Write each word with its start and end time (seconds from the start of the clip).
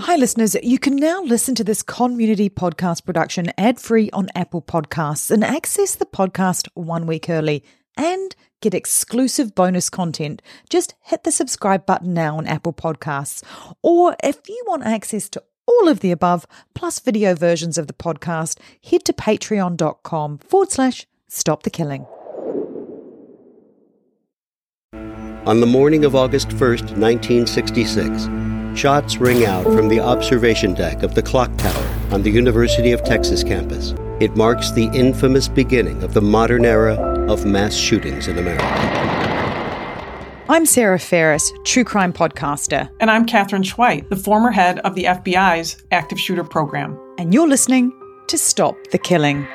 Hi, 0.00 0.16
listeners. 0.16 0.56
You 0.62 0.78
can 0.78 0.96
now 0.96 1.22
listen 1.22 1.54
to 1.54 1.64
this 1.64 1.82
community 1.82 2.50
podcast 2.50 3.04
production 3.04 3.52
ad 3.56 3.80
free 3.80 4.10
on 4.10 4.28
Apple 4.34 4.60
Podcasts 4.60 5.30
and 5.30 5.42
access 5.42 5.94
the 5.94 6.04
podcast 6.04 6.68
one 6.74 7.06
week 7.06 7.30
early 7.30 7.64
and 7.96 8.36
get 8.60 8.74
exclusive 8.74 9.54
bonus 9.54 9.88
content. 9.88 10.42
Just 10.68 10.94
hit 11.00 11.24
the 11.24 11.32
subscribe 11.32 11.86
button 11.86 12.12
now 12.12 12.36
on 12.36 12.46
Apple 12.46 12.72
Podcasts. 12.72 13.42
Or 13.82 14.16
if 14.22 14.48
you 14.48 14.62
want 14.66 14.84
access 14.84 15.28
to 15.30 15.42
all 15.66 15.88
of 15.88 16.00
the 16.00 16.10
above, 16.10 16.46
plus 16.74 16.98
video 16.98 17.34
versions 17.34 17.78
of 17.78 17.86
the 17.86 17.92
podcast, 17.92 18.58
head 18.84 19.04
to 19.04 19.12
patreon.com 19.12 20.38
forward 20.38 20.70
slash 20.70 21.06
stop 21.28 21.62
the 21.62 21.70
killing. 21.70 22.06
On 25.46 25.60
the 25.60 25.66
morning 25.66 26.04
of 26.04 26.14
August 26.14 26.48
1st, 26.48 26.96
1966, 26.96 28.28
shots 28.76 29.18
ring 29.18 29.44
out 29.44 29.64
from 29.64 29.88
the 29.88 30.00
observation 30.00 30.74
deck 30.74 31.02
of 31.02 31.14
the 31.14 31.22
clock 31.22 31.56
tower 31.56 31.98
on 32.10 32.22
the 32.22 32.30
University 32.30 32.92
of 32.92 33.02
Texas 33.04 33.42
campus. 33.42 33.94
It 34.20 34.36
marks 34.36 34.70
the 34.70 34.86
infamous 34.94 35.48
beginning 35.48 36.02
of 36.02 36.14
the 36.14 36.22
modern 36.22 36.64
era 36.64 36.94
of 37.28 37.44
mass 37.44 37.74
shootings 37.74 38.28
in 38.28 38.38
America. 38.38 38.64
I'm 40.48 40.66
Sarah 40.66 40.98
Ferris, 40.98 41.52
true 41.64 41.84
crime 41.84 42.12
podcaster. 42.12 42.90
And 43.00 43.10
I'm 43.10 43.24
Katherine 43.24 43.62
Schweit, 43.62 44.08
the 44.10 44.16
former 44.16 44.50
head 44.50 44.78
of 44.80 44.94
the 44.94 45.04
FBI's 45.04 45.82
active 45.90 46.20
shooter 46.20 46.44
program. 46.44 46.98
And 47.18 47.32
you're 47.32 47.48
listening 47.48 47.92
to 48.28 48.36
Stop 48.36 48.76
the 48.90 48.98
Killing. 48.98 49.46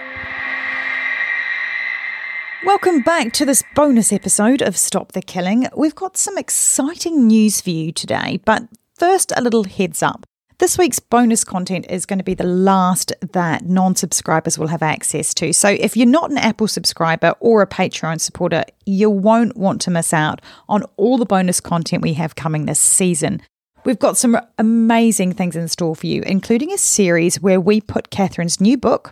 Welcome 2.65 3.01
back 3.01 3.31
to 3.33 3.45
this 3.45 3.63
bonus 3.75 4.11
episode 4.11 4.61
of 4.61 4.75
Stop 4.75 5.13
the 5.13 5.21
Killing. 5.21 5.67
We've 5.77 5.95
got 5.95 6.17
some 6.17 6.37
exciting 6.37 7.27
news 7.27 7.61
for 7.61 7.69
you 7.69 7.91
today, 7.91 8.41
but 8.43 8.63
first, 8.99 9.31
a 9.35 9.41
little 9.41 9.63
heads 9.63 10.03
up. 10.03 10.25
This 10.59 10.77
week's 10.77 10.99
bonus 10.99 11.45
content 11.45 11.85
is 11.89 12.05
going 12.05 12.19
to 12.19 12.23
be 12.23 12.33
the 12.33 12.43
last 12.43 13.13
that 13.31 13.63
non 13.63 13.95
subscribers 13.95 14.59
will 14.59 14.67
have 14.67 14.83
access 14.83 15.33
to. 15.35 15.53
So, 15.53 15.69
if 15.69 15.95
you're 15.95 16.05
not 16.05 16.31
an 16.31 16.37
Apple 16.37 16.67
subscriber 16.67 17.33
or 17.39 17.61
a 17.61 17.67
Patreon 17.67 18.19
supporter, 18.19 18.65
you 18.85 19.09
won't 19.09 19.55
want 19.55 19.79
to 19.81 19.91
miss 19.91 20.13
out 20.13 20.41
on 20.67 20.83
all 20.97 21.17
the 21.17 21.25
bonus 21.25 21.61
content 21.61 22.03
we 22.03 22.13
have 22.15 22.35
coming 22.35 22.65
this 22.65 22.79
season. 22.79 23.41
We've 23.85 23.97
got 23.97 24.17
some 24.17 24.37
amazing 24.57 25.33
things 25.33 25.55
in 25.55 25.69
store 25.69 25.95
for 25.95 26.07
you, 26.07 26.23
including 26.23 26.73
a 26.73 26.77
series 26.77 27.39
where 27.41 27.61
we 27.61 27.79
put 27.79 28.09
Katherine's 28.09 28.59
new 28.59 28.77
book, 28.77 29.11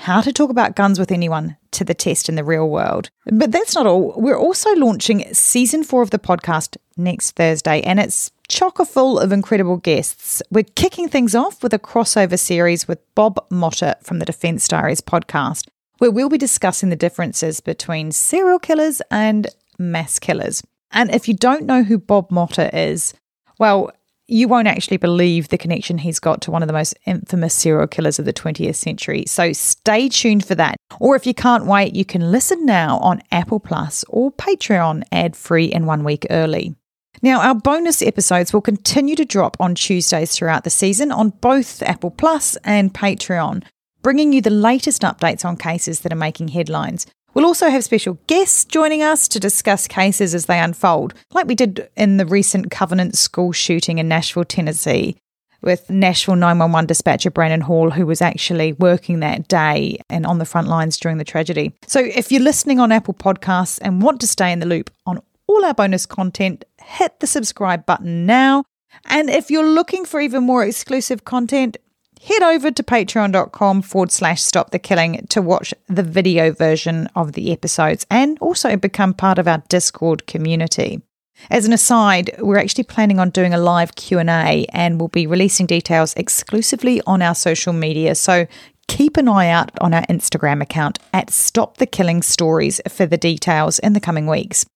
how 0.00 0.22
to 0.22 0.32
talk 0.32 0.48
about 0.48 0.76
guns 0.76 0.98
with 0.98 1.12
anyone 1.12 1.58
to 1.72 1.84
the 1.84 1.92
test 1.92 2.30
in 2.30 2.34
the 2.34 2.42
real 2.42 2.70
world. 2.70 3.10
But 3.26 3.52
that's 3.52 3.74
not 3.74 3.86
all. 3.86 4.14
We're 4.16 4.38
also 4.38 4.74
launching 4.74 5.32
season 5.34 5.84
four 5.84 6.00
of 6.00 6.08
the 6.08 6.18
podcast 6.18 6.78
next 6.96 7.32
Thursday, 7.32 7.82
and 7.82 8.00
it's 8.00 8.30
chocker 8.48 8.86
full 8.86 9.18
of 9.18 9.30
incredible 9.30 9.76
guests. 9.76 10.42
We're 10.50 10.64
kicking 10.64 11.10
things 11.10 11.34
off 11.34 11.62
with 11.62 11.74
a 11.74 11.78
crossover 11.78 12.38
series 12.38 12.88
with 12.88 12.98
Bob 13.14 13.46
Motta 13.50 14.02
from 14.02 14.20
the 14.20 14.24
Defense 14.24 14.66
Diaries 14.68 15.02
podcast, 15.02 15.68
where 15.98 16.10
we'll 16.10 16.30
be 16.30 16.38
discussing 16.38 16.88
the 16.88 16.96
differences 16.96 17.60
between 17.60 18.10
serial 18.10 18.58
killers 18.58 19.02
and 19.10 19.48
mass 19.78 20.18
killers. 20.18 20.62
And 20.92 21.14
if 21.14 21.28
you 21.28 21.34
don't 21.34 21.66
know 21.66 21.82
who 21.82 21.98
Bob 21.98 22.30
Motta 22.30 22.70
is, 22.72 23.12
well, 23.58 23.92
you 24.30 24.48
won't 24.48 24.68
actually 24.68 24.96
believe 24.96 25.48
the 25.48 25.58
connection 25.58 25.98
he's 25.98 26.20
got 26.20 26.40
to 26.42 26.50
one 26.50 26.62
of 26.62 26.66
the 26.66 26.72
most 26.72 26.94
infamous 27.06 27.54
serial 27.54 27.86
killers 27.86 28.18
of 28.18 28.24
the 28.24 28.32
20th 28.32 28.76
century. 28.76 29.24
So 29.26 29.52
stay 29.52 30.08
tuned 30.08 30.44
for 30.44 30.54
that. 30.54 30.76
Or 31.00 31.16
if 31.16 31.26
you 31.26 31.34
can't 31.34 31.66
wait, 31.66 31.94
you 31.94 32.04
can 32.04 32.30
listen 32.30 32.64
now 32.64 32.98
on 32.98 33.22
Apple 33.32 33.60
Plus 33.60 34.04
or 34.08 34.30
Patreon 34.32 35.02
ad 35.10 35.36
free 35.36 35.72
and 35.72 35.86
one 35.86 36.04
week 36.04 36.26
early. 36.30 36.74
Now, 37.22 37.40
our 37.40 37.54
bonus 37.54 38.00
episodes 38.02 38.52
will 38.52 38.62
continue 38.62 39.16
to 39.16 39.24
drop 39.24 39.56
on 39.60 39.74
Tuesdays 39.74 40.34
throughout 40.34 40.64
the 40.64 40.70
season 40.70 41.12
on 41.12 41.30
both 41.30 41.82
Apple 41.82 42.10
Plus 42.10 42.56
and 42.64 42.94
Patreon, 42.94 43.64
bringing 44.00 44.32
you 44.32 44.40
the 44.40 44.48
latest 44.48 45.02
updates 45.02 45.44
on 45.44 45.56
cases 45.56 46.00
that 46.00 46.12
are 46.12 46.16
making 46.16 46.48
headlines. 46.48 47.06
We'll 47.32 47.46
also 47.46 47.70
have 47.70 47.84
special 47.84 48.18
guests 48.26 48.64
joining 48.64 49.02
us 49.02 49.28
to 49.28 49.38
discuss 49.38 49.86
cases 49.86 50.34
as 50.34 50.46
they 50.46 50.58
unfold, 50.58 51.14
like 51.32 51.46
we 51.46 51.54
did 51.54 51.88
in 51.96 52.16
the 52.16 52.26
recent 52.26 52.70
Covenant 52.72 53.16
school 53.16 53.52
shooting 53.52 53.98
in 53.98 54.08
Nashville, 54.08 54.44
Tennessee, 54.44 55.16
with 55.62 55.88
Nashville 55.88 56.34
911 56.34 56.86
dispatcher 56.86 57.30
Brandon 57.30 57.60
Hall, 57.60 57.90
who 57.90 58.04
was 58.04 58.20
actually 58.20 58.72
working 58.72 59.20
that 59.20 59.46
day 59.46 59.98
and 60.08 60.26
on 60.26 60.38
the 60.38 60.44
front 60.44 60.66
lines 60.66 60.96
during 60.96 61.18
the 61.18 61.24
tragedy. 61.24 61.72
So 61.86 62.00
if 62.00 62.32
you're 62.32 62.42
listening 62.42 62.80
on 62.80 62.90
Apple 62.90 63.14
Podcasts 63.14 63.78
and 63.80 64.02
want 64.02 64.20
to 64.22 64.26
stay 64.26 64.50
in 64.50 64.58
the 64.58 64.66
loop 64.66 64.90
on 65.06 65.22
all 65.46 65.64
our 65.64 65.74
bonus 65.74 66.06
content, 66.06 66.64
hit 66.82 67.20
the 67.20 67.26
subscribe 67.28 67.86
button 67.86 68.26
now. 68.26 68.64
And 69.04 69.30
if 69.30 69.52
you're 69.52 69.68
looking 69.68 70.04
for 70.04 70.20
even 70.20 70.42
more 70.42 70.64
exclusive 70.64 71.24
content, 71.24 71.76
head 72.22 72.42
over 72.42 72.70
to 72.70 72.82
patreon.com 72.82 73.82
forward 73.82 74.12
slash 74.12 74.42
stop 74.42 74.70
the 74.70 74.78
killing 74.78 75.26
to 75.28 75.42
watch 75.42 75.72
the 75.88 76.02
video 76.02 76.52
version 76.52 77.08
of 77.14 77.32
the 77.32 77.52
episodes 77.52 78.06
and 78.10 78.38
also 78.40 78.76
become 78.76 79.14
part 79.14 79.38
of 79.38 79.48
our 79.48 79.62
Discord 79.68 80.26
community. 80.26 81.02
As 81.48 81.64
an 81.64 81.72
aside, 81.72 82.32
we're 82.38 82.58
actually 82.58 82.84
planning 82.84 83.18
on 83.18 83.30
doing 83.30 83.54
a 83.54 83.58
live 83.58 83.94
Q&A 83.94 84.66
and 84.72 85.00
we'll 85.00 85.08
be 85.08 85.26
releasing 85.26 85.66
details 85.66 86.12
exclusively 86.14 87.00
on 87.06 87.22
our 87.22 87.34
social 87.34 87.72
media. 87.72 88.14
So 88.14 88.46
keep 88.88 89.16
an 89.16 89.28
eye 89.28 89.48
out 89.48 89.70
on 89.80 89.94
our 89.94 90.02
Instagram 90.02 90.60
account 90.60 90.98
at 91.14 91.30
Stop 91.30 91.78
the 91.78 91.86
Killing 91.86 92.22
Stories 92.22 92.80
for 92.88 93.06
the 93.06 93.16
details 93.16 93.78
in 93.78 93.94
the 93.94 94.00
coming 94.00 94.26
weeks. 94.26 94.66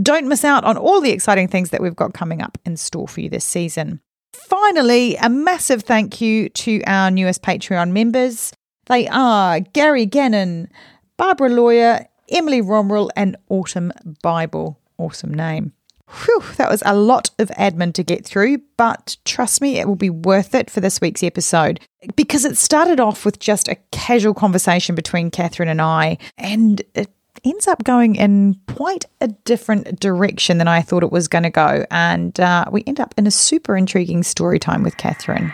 Don't 0.00 0.28
miss 0.28 0.44
out 0.44 0.62
on 0.62 0.76
all 0.76 1.00
the 1.00 1.10
exciting 1.10 1.48
things 1.48 1.70
that 1.70 1.82
we've 1.82 1.96
got 1.96 2.14
coming 2.14 2.40
up 2.40 2.56
in 2.64 2.76
store 2.76 3.08
for 3.08 3.20
you 3.20 3.28
this 3.28 3.44
season. 3.44 4.00
Finally, 4.32 5.16
a 5.16 5.28
massive 5.28 5.82
thank 5.82 6.20
you 6.20 6.48
to 6.50 6.82
our 6.86 7.10
newest 7.10 7.42
Patreon 7.42 7.92
members. 7.92 8.52
They 8.86 9.06
are 9.08 9.60
Gary 9.60 10.06
Gannon, 10.06 10.68
Barbara 11.16 11.50
Lawyer, 11.50 12.06
Emily 12.30 12.62
Romrell, 12.62 13.10
and 13.16 13.36
Autumn 13.48 13.92
Bible. 14.22 14.78
Awesome 14.98 15.34
name. 15.34 15.72
Whew, 16.08 16.42
that 16.56 16.70
was 16.70 16.82
a 16.84 16.94
lot 16.94 17.30
of 17.38 17.48
admin 17.50 17.94
to 17.94 18.02
get 18.02 18.26
through, 18.26 18.58
but 18.76 19.16
trust 19.24 19.62
me, 19.62 19.78
it 19.78 19.88
will 19.88 19.96
be 19.96 20.10
worth 20.10 20.54
it 20.54 20.70
for 20.70 20.80
this 20.80 21.00
week's 21.00 21.22
episode 21.22 21.80
because 22.16 22.44
it 22.44 22.58
started 22.58 23.00
off 23.00 23.24
with 23.24 23.38
just 23.38 23.68
a 23.68 23.78
casual 23.92 24.34
conversation 24.34 24.94
between 24.94 25.30
Katherine 25.30 25.70
and 25.70 25.80
I, 25.80 26.18
and 26.36 26.82
it 26.94 27.10
ends 27.44 27.66
up 27.66 27.82
going 27.84 28.16
in 28.16 28.56
quite 28.68 29.04
a 29.20 29.28
different 29.28 30.00
direction 30.00 30.58
than 30.58 30.68
I 30.68 30.82
thought 30.82 31.02
it 31.02 31.12
was 31.12 31.28
going 31.28 31.44
to 31.44 31.50
go. 31.50 31.84
And 31.90 32.38
uh, 32.38 32.66
we 32.70 32.84
end 32.86 33.00
up 33.00 33.14
in 33.16 33.26
a 33.26 33.30
super 33.30 33.76
intriguing 33.76 34.22
story 34.22 34.58
time 34.58 34.82
with 34.82 34.96
Katherine. 34.96 35.52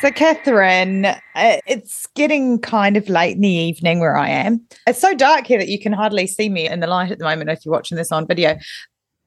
So, 0.00 0.12
Katherine, 0.12 1.06
uh, 1.06 1.16
it's 1.34 2.06
getting 2.14 2.60
kind 2.60 2.96
of 2.96 3.08
late 3.08 3.34
in 3.34 3.40
the 3.40 3.48
evening 3.48 3.98
where 3.98 4.16
I 4.16 4.28
am. 4.28 4.64
It's 4.86 5.00
so 5.00 5.12
dark 5.12 5.44
here 5.44 5.58
that 5.58 5.66
you 5.66 5.80
can 5.80 5.92
hardly 5.92 6.28
see 6.28 6.48
me 6.48 6.68
in 6.68 6.78
the 6.78 6.86
light 6.86 7.10
at 7.10 7.18
the 7.18 7.24
moment 7.24 7.50
if 7.50 7.64
you're 7.64 7.72
watching 7.72 7.96
this 7.96 8.12
on 8.12 8.24
video. 8.24 8.56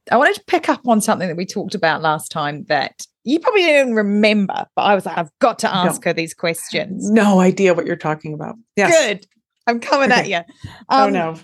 I 0.10 0.16
wanted 0.16 0.36
to 0.36 0.44
pick 0.46 0.70
up 0.70 0.88
on 0.88 1.02
something 1.02 1.28
that 1.28 1.36
we 1.36 1.46
talked 1.46 1.76
about 1.76 2.02
last 2.02 2.32
time 2.32 2.64
that 2.70 3.06
you 3.24 3.40
probably 3.40 3.62
didn't 3.64 3.96
remember, 3.96 4.66
but 4.76 4.82
I 4.82 4.96
was 4.96 5.06
like, 5.06 5.18
I've 5.18 5.32
got 5.40 5.60
to 5.60 5.74
ask 5.74 6.04
no. 6.04 6.10
her 6.10 6.14
these 6.14 6.34
questions. 6.34 7.10
No 7.10 7.40
idea 7.40 7.74
what 7.74 7.86
you're 7.86 7.96
talking 7.96 8.34
about. 8.34 8.56
Yes. 8.76 8.92
Good. 8.92 9.28
I'm 9.68 9.80
coming 9.80 10.12
okay. 10.12 10.22
at 10.22 10.30
you. 10.30 10.70
Um, 10.90 11.08
oh, 11.08 11.10
no. 11.10 11.36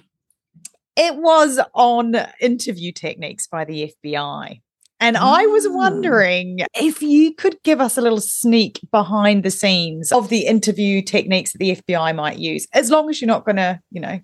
It 0.96 1.16
was 1.16 1.60
on 1.76 2.16
interview 2.42 2.92
techniques 2.92 3.48
by 3.48 3.66
the 3.66 3.94
FBI. 4.06 4.62
And 5.00 5.16
oh. 5.16 5.22
I 5.22 5.46
was 5.46 5.66
ah. 5.68 5.72
wondering 5.72 6.62
if 6.76 7.02
you 7.02 7.34
could 7.36 7.62
give 7.64 7.80
us 7.80 7.98
a 7.98 8.02
little 8.02 8.22
sneak 8.22 8.80
behind 8.92 9.44
the 9.44 9.52
scenes 9.52 10.12
of 10.12 10.30
the 10.30 10.48
interview 10.48 11.02
techniques 11.04 11.54
that 11.54 11.60
the 11.60 11.76
FBI 11.76 12.16
might 12.16 12.40
use, 12.40 12.68
as 12.74 12.90
long 12.90 13.10
as 13.10 13.22
you're 13.22 13.28
not 13.28 13.46
going 13.46 13.58
to, 13.58 13.80
you 13.92 14.02
know, 14.02 14.20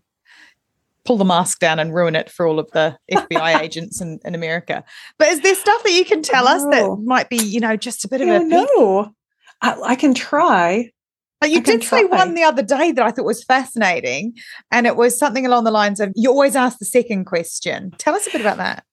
pull 1.06 1.18
the 1.18 1.25
mask 1.25 1.59
down 1.59 1.80
and 1.80 1.94
ruin 1.94 2.16
it 2.16 2.30
for 2.30 2.47
all 2.47 2.59
of 2.59 2.69
the 2.72 2.97
FBI 3.12 3.59
agents 3.62 4.02
in, 4.02 4.19
in 4.24 4.36
America. 4.36 4.84
But 5.18 5.30
is 5.30 5.41
there 5.41 5.55
stuff 5.55 5.84
that 5.84 5.91
you 5.91 6.05
can 6.05 6.22
tell 6.22 6.47
us 6.47 6.64
that 6.64 6.97
might 7.03 7.29
be, 7.29 7.38
you 7.38 7.59
know, 7.59 7.76
just 7.76 8.05
a 8.05 8.08
bit 8.08 8.22
of 8.22 8.29
a 8.29 8.40
no? 8.40 9.14
I, 9.61 9.79
I, 9.82 9.96
can 9.96 10.14
try. 10.14 10.91
But 11.40 11.52
you 11.52 11.58
I 11.58 11.61
did 11.61 11.84
say 11.84 12.05
one 12.05 12.35
the 12.35 12.44
other 12.44 12.64
day 12.64 12.91
that 12.91 13.03
I 13.03 13.11
thought 13.11 13.26
was 13.26 13.44
fascinating, 13.44 14.34
and 14.72 14.88
it 14.88 14.96
was 14.96 15.17
something 15.17 15.46
along 15.46 15.66
the 15.66 15.72
lines 15.72 16.00
of 16.00 16.11
you 16.16 16.29
always 16.29 16.55
ask 16.55 16.79
the 16.79 16.85
second 16.85 17.26
question. 17.26 17.91
Tell 17.97 18.16
us 18.16 18.28
a 18.28 18.32
bit 18.32 18.41
about 18.41 18.58
that. 18.58 18.85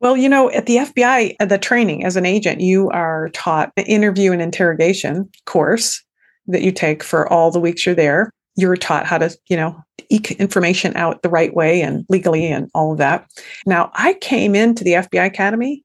Well, 0.00 0.16
you 0.16 0.28
know, 0.28 0.50
at 0.50 0.66
the 0.66 0.76
FBI, 0.76 1.48
the 1.48 1.58
training 1.58 2.04
as 2.04 2.16
an 2.16 2.26
agent, 2.26 2.60
you 2.60 2.90
are 2.90 3.30
taught 3.30 3.72
an 3.76 3.86
interview 3.86 4.32
and 4.32 4.42
interrogation 4.42 5.30
course 5.46 6.04
that 6.46 6.62
you 6.62 6.72
take 6.72 7.02
for 7.02 7.32
all 7.32 7.50
the 7.50 7.60
weeks 7.60 7.86
you're 7.86 7.94
there 7.94 8.30
you're 8.56 8.76
taught 8.76 9.06
how 9.06 9.18
to, 9.18 9.36
you 9.48 9.56
know, 9.56 9.76
eke 10.08 10.32
information 10.32 10.96
out 10.96 11.22
the 11.22 11.28
right 11.28 11.54
way 11.54 11.80
and 11.80 12.04
legally 12.08 12.46
and 12.46 12.70
all 12.74 12.92
of 12.92 12.98
that. 12.98 13.28
Now, 13.66 13.90
I 13.94 14.14
came 14.14 14.54
into 14.54 14.84
the 14.84 14.92
FBI 14.92 15.26
Academy. 15.26 15.84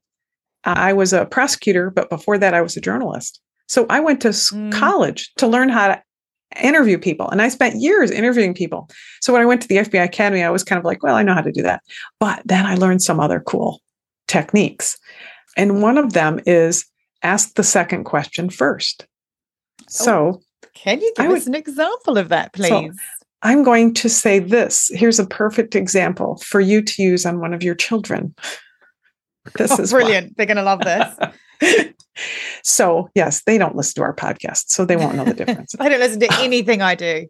I 0.64 0.92
was 0.92 1.12
a 1.12 1.26
prosecutor, 1.26 1.90
but 1.90 2.10
before 2.10 2.38
that, 2.38 2.54
I 2.54 2.60
was 2.60 2.76
a 2.76 2.80
journalist. 2.80 3.40
So 3.68 3.86
I 3.88 4.00
went 4.00 4.20
to 4.22 4.28
mm. 4.28 4.72
college 4.72 5.32
to 5.36 5.46
learn 5.46 5.68
how 5.68 5.88
to 5.88 6.02
interview 6.60 6.98
people. 6.98 7.28
And 7.30 7.40
I 7.40 7.48
spent 7.48 7.80
years 7.80 8.10
interviewing 8.10 8.54
people. 8.54 8.88
So 9.20 9.32
when 9.32 9.42
I 9.42 9.46
went 9.46 9.62
to 9.62 9.68
the 9.68 9.76
FBI 9.76 10.04
Academy, 10.04 10.42
I 10.42 10.50
was 10.50 10.64
kind 10.64 10.78
of 10.78 10.84
like, 10.84 11.02
well, 11.02 11.14
I 11.14 11.22
know 11.22 11.34
how 11.34 11.40
to 11.40 11.52
do 11.52 11.62
that. 11.62 11.82
But 12.18 12.42
then 12.44 12.66
I 12.66 12.74
learned 12.74 13.02
some 13.02 13.20
other 13.20 13.40
cool 13.40 13.80
techniques. 14.26 14.98
And 15.56 15.82
one 15.82 15.98
of 15.98 16.12
them 16.12 16.40
is 16.46 16.84
ask 17.22 17.54
the 17.54 17.62
second 17.62 18.04
question 18.04 18.50
first. 18.50 19.06
So, 19.88 20.40
Can 20.82 21.00
you 21.00 21.12
give 21.16 21.26
would- 21.28 21.36
us 21.38 21.46
an 21.46 21.54
example 21.54 22.18
of 22.18 22.28
that, 22.30 22.50
So, 22.56 22.62
please? 22.68 22.96
I'm 23.42 23.62
going 23.62 23.94
to 23.94 24.08
say 24.08 24.38
this. 24.38 24.90
Here's 24.94 25.18
a 25.18 25.26
perfect 25.26 25.74
example 25.74 26.36
for 26.44 26.60
you 26.60 26.82
to 26.82 27.02
use 27.02 27.24
on 27.24 27.40
one 27.40 27.54
of 27.54 27.62
your 27.62 27.74
children. 27.74 28.34
This 29.56 29.70
Oh, 29.72 29.82
is 29.82 29.92
why. 29.92 30.00
brilliant. 30.00 30.36
They're 30.36 30.46
going 30.46 30.56
to 30.58 30.62
love 30.62 30.80
this. 30.80 31.92
so, 32.62 33.08
yes, 33.14 33.42
they 33.44 33.56
don't 33.58 33.76
listen 33.76 33.94
to 33.96 34.02
our 34.02 34.14
podcast, 34.14 34.64
so 34.68 34.84
they 34.84 34.96
won't 34.96 35.16
know 35.16 35.24
the 35.24 35.34
difference. 35.44 35.74
I 35.80 35.88
don't 35.88 36.00
listen 36.00 36.20
to 36.20 36.28
anything 36.40 36.82
I 36.82 36.94
do. 36.94 37.26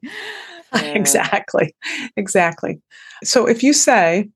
exactly. 0.75 1.75
Exactly. 2.17 2.81
So, 3.25 3.46
if 3.46 3.62
you 3.62 3.73
say, 3.73 4.29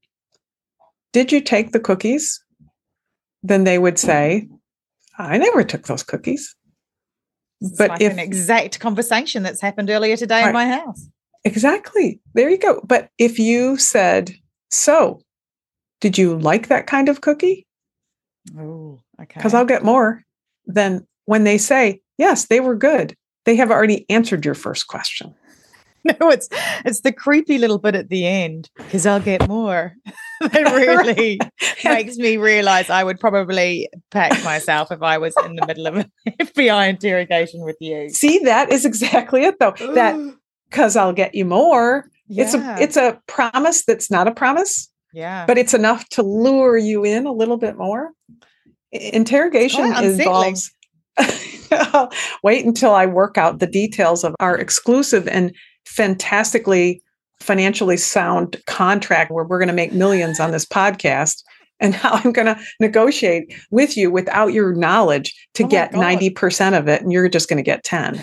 Did 1.12 1.32
you 1.32 1.40
take 1.40 1.72
the 1.72 1.81
cookies? 1.81 2.40
Then 3.43 3.64
they 3.64 3.78
would 3.78 3.99
say, 3.99 4.49
I 5.19 5.38
never 5.38 5.62
took 5.64 5.87
those 5.87 6.02
cookies. 6.02 6.55
It's 7.64 7.76
But 7.78 7.90
like 7.90 8.00
if- 8.00 8.12
an 8.12 8.19
exact 8.19 8.81
conversation 8.81 9.43
that's 9.43 9.61
happened 9.61 9.90
earlier 9.90 10.16
today 10.16 10.46
in 10.46 10.52
my 10.52 10.66
house. 10.66 11.08
Exactly. 11.44 12.20
There 12.34 12.49
you 12.49 12.58
go. 12.58 12.81
But 12.84 13.08
if 13.19 13.38
you 13.38 13.76
said, 13.76 14.34
So, 14.70 15.20
did 16.00 16.19
you 16.19 16.37
like 16.38 16.69
that 16.69 16.87
kind 16.87 17.08
of 17.08 17.20
cookie? 17.20 17.66
Oh, 18.58 19.00
okay. 19.20 19.34
Because 19.37 19.55
I'll 19.55 19.64
get 19.64 19.84
more. 19.84 20.25
Then 20.66 21.06
when 21.26 21.44
they 21.44 21.58
say, 21.58 22.00
Yes, 22.19 22.46
they 22.46 22.61
were 22.61 22.75
good, 22.76 23.14
they 23.44 23.56
have 23.56 23.70
already 23.70 24.06
answered 24.08 24.44
your 24.44 24.55
first 24.55 24.87
question. 24.87 25.34
no, 26.20 26.28
it's 26.30 26.48
it's 26.84 27.00
the 27.00 27.12
creepy 27.12 27.56
little 27.56 27.78
bit 27.78 27.94
at 27.94 28.10
the 28.10 28.26
end 28.26 28.70
because 28.76 29.06
I'll 29.06 29.20
get 29.20 29.48
more. 29.48 29.94
that 30.40 30.52
really 30.74 31.38
makes 31.84 32.16
me 32.16 32.36
realize 32.36 32.90
I 32.90 33.04
would 33.04 33.18
probably 33.18 33.88
pack 34.10 34.44
myself 34.44 34.92
if 34.92 35.02
I 35.02 35.16
was 35.16 35.34
in 35.44 35.56
the 35.56 35.66
middle 35.66 35.86
of 35.86 35.96
an 35.96 36.12
FBI 36.28 36.88
interrogation 36.88 37.62
with 37.62 37.76
you. 37.80 38.10
See, 38.10 38.38
that 38.40 38.70
is 38.70 38.84
exactly 38.84 39.44
it, 39.44 39.58
though. 39.58 39.74
That 39.94 40.36
because 40.68 40.96
I'll 40.96 41.12
get 41.12 41.34
you 41.34 41.46
more. 41.46 42.10
It's 42.28 42.54
a 42.54 42.76
it's 42.78 42.96
a 42.96 43.20
promise 43.26 43.84
that's 43.84 44.10
not 44.10 44.28
a 44.28 44.32
promise, 44.32 44.90
yeah. 45.12 45.46
but 45.46 45.56
it's 45.56 45.74
enough 45.74 46.08
to 46.10 46.22
lure 46.22 46.76
you 46.76 47.04
in 47.04 47.26
a 47.26 47.32
little 47.32 47.56
bit 47.56 47.76
more. 47.76 48.10
Interrogation 48.92 49.86
involves. 50.02 50.70
Wait 52.42 52.64
until 52.64 52.92
I 52.92 53.06
work 53.06 53.38
out 53.38 53.58
the 53.58 53.66
details 53.66 54.24
of 54.24 54.34
our 54.40 54.56
exclusive 54.56 55.28
and 55.28 55.54
fantastically 55.94 57.02
financially 57.41 57.96
sound 57.96 58.56
contract 58.67 59.31
where 59.31 59.44
we're 59.44 59.58
going 59.58 59.69
to 59.69 59.75
make 59.75 59.93
millions 59.93 60.41
on 60.41 60.50
this 60.50 60.64
podcast 60.64 61.43
and 61.81 61.94
how 62.02 62.12
I'm 62.12 62.32
going 62.32 62.46
to 62.46 62.58
negotiate 62.81 63.52
with 63.70 63.96
you 63.96 64.11
without 64.11 64.52
your 64.52 64.75
knowledge 64.75 65.35
to 65.55 65.64
Oh 65.64 65.69
get 65.69 65.93
God. 65.93 66.00
90% 66.20 66.79
of 66.79 66.88
it 66.88 67.02
and 67.02 67.12
you're 67.12 67.29
just 67.29 67.49
going 67.49 67.56
to 67.58 67.62
get 67.62 67.85
10. 67.85 68.20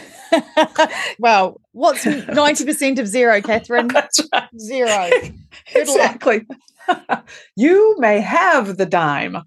well, 1.19 1.59
what's 1.73 2.03
90% 2.05 2.99
of 2.99 3.07
zero, 3.07 3.41
Katherine? 3.41 3.89
Right. 3.89 4.09
Zero. 4.57 5.09
Exactly. 5.75 6.45
you 7.55 7.95
may 7.99 8.19
have 8.21 8.77
the 8.77 8.85
dime. 8.85 9.37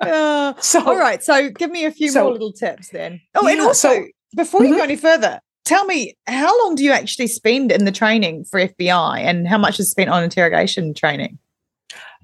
Uh, 0.00 0.54
so, 0.60 0.84
all 0.84 0.96
right. 0.98 1.22
So 1.22 1.50
give 1.50 1.70
me 1.70 1.84
a 1.84 1.92
few 1.92 2.10
So- 2.10 2.24
more 2.24 2.32
little 2.32 2.52
tips 2.52 2.88
then. 2.88 3.20
Oh, 3.34 3.46
and 3.46 3.60
also, 3.60 3.88
so- 3.94 4.04
before 4.36 4.64
you 4.64 4.74
Mhm. 4.74 4.78
go 4.78 4.82
any 4.84 4.96
further, 4.96 5.40
tell 5.64 5.84
me 5.84 6.16
how 6.26 6.64
long 6.64 6.74
do 6.74 6.84
you 6.84 6.92
actually 6.92 7.26
spend 7.26 7.72
in 7.72 7.84
the 7.84 7.92
training 7.92 8.44
for 8.44 8.60
FBI 8.60 9.20
and 9.20 9.46
how 9.46 9.58
much 9.58 9.80
is 9.80 9.90
spent 9.90 10.10
on 10.10 10.22
interrogation 10.22 10.94
training? 10.94 11.38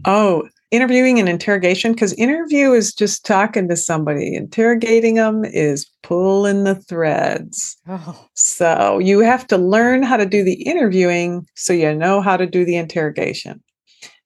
oh, 0.05 0.49
interviewing 0.71 1.19
and 1.19 1.29
interrogation, 1.29 1.93
because 1.93 2.13
interview 2.15 2.73
is 2.73 2.93
just 2.93 3.25
talking 3.25 3.69
to 3.69 3.77
somebody, 3.77 4.35
interrogating 4.35 5.15
them 5.15 5.45
is 5.45 5.87
pulling 6.03 6.65
the 6.65 6.75
threads. 6.75 7.77
Oh, 7.89 8.29
So 8.35 8.99
you 8.99 9.21
have 9.21 9.47
to 9.49 9.59
learn 9.59 10.03
how 10.03 10.17
to 10.17 10.27
do 10.27 10.43
the 10.45 10.63
interviewing 10.63 11.47
so 11.55 11.73
you 11.73 11.95
know 11.95 12.21
how 12.21 12.37
to 12.37 12.47
do 12.47 12.65
the 12.65 12.77
interrogation. 12.77 13.63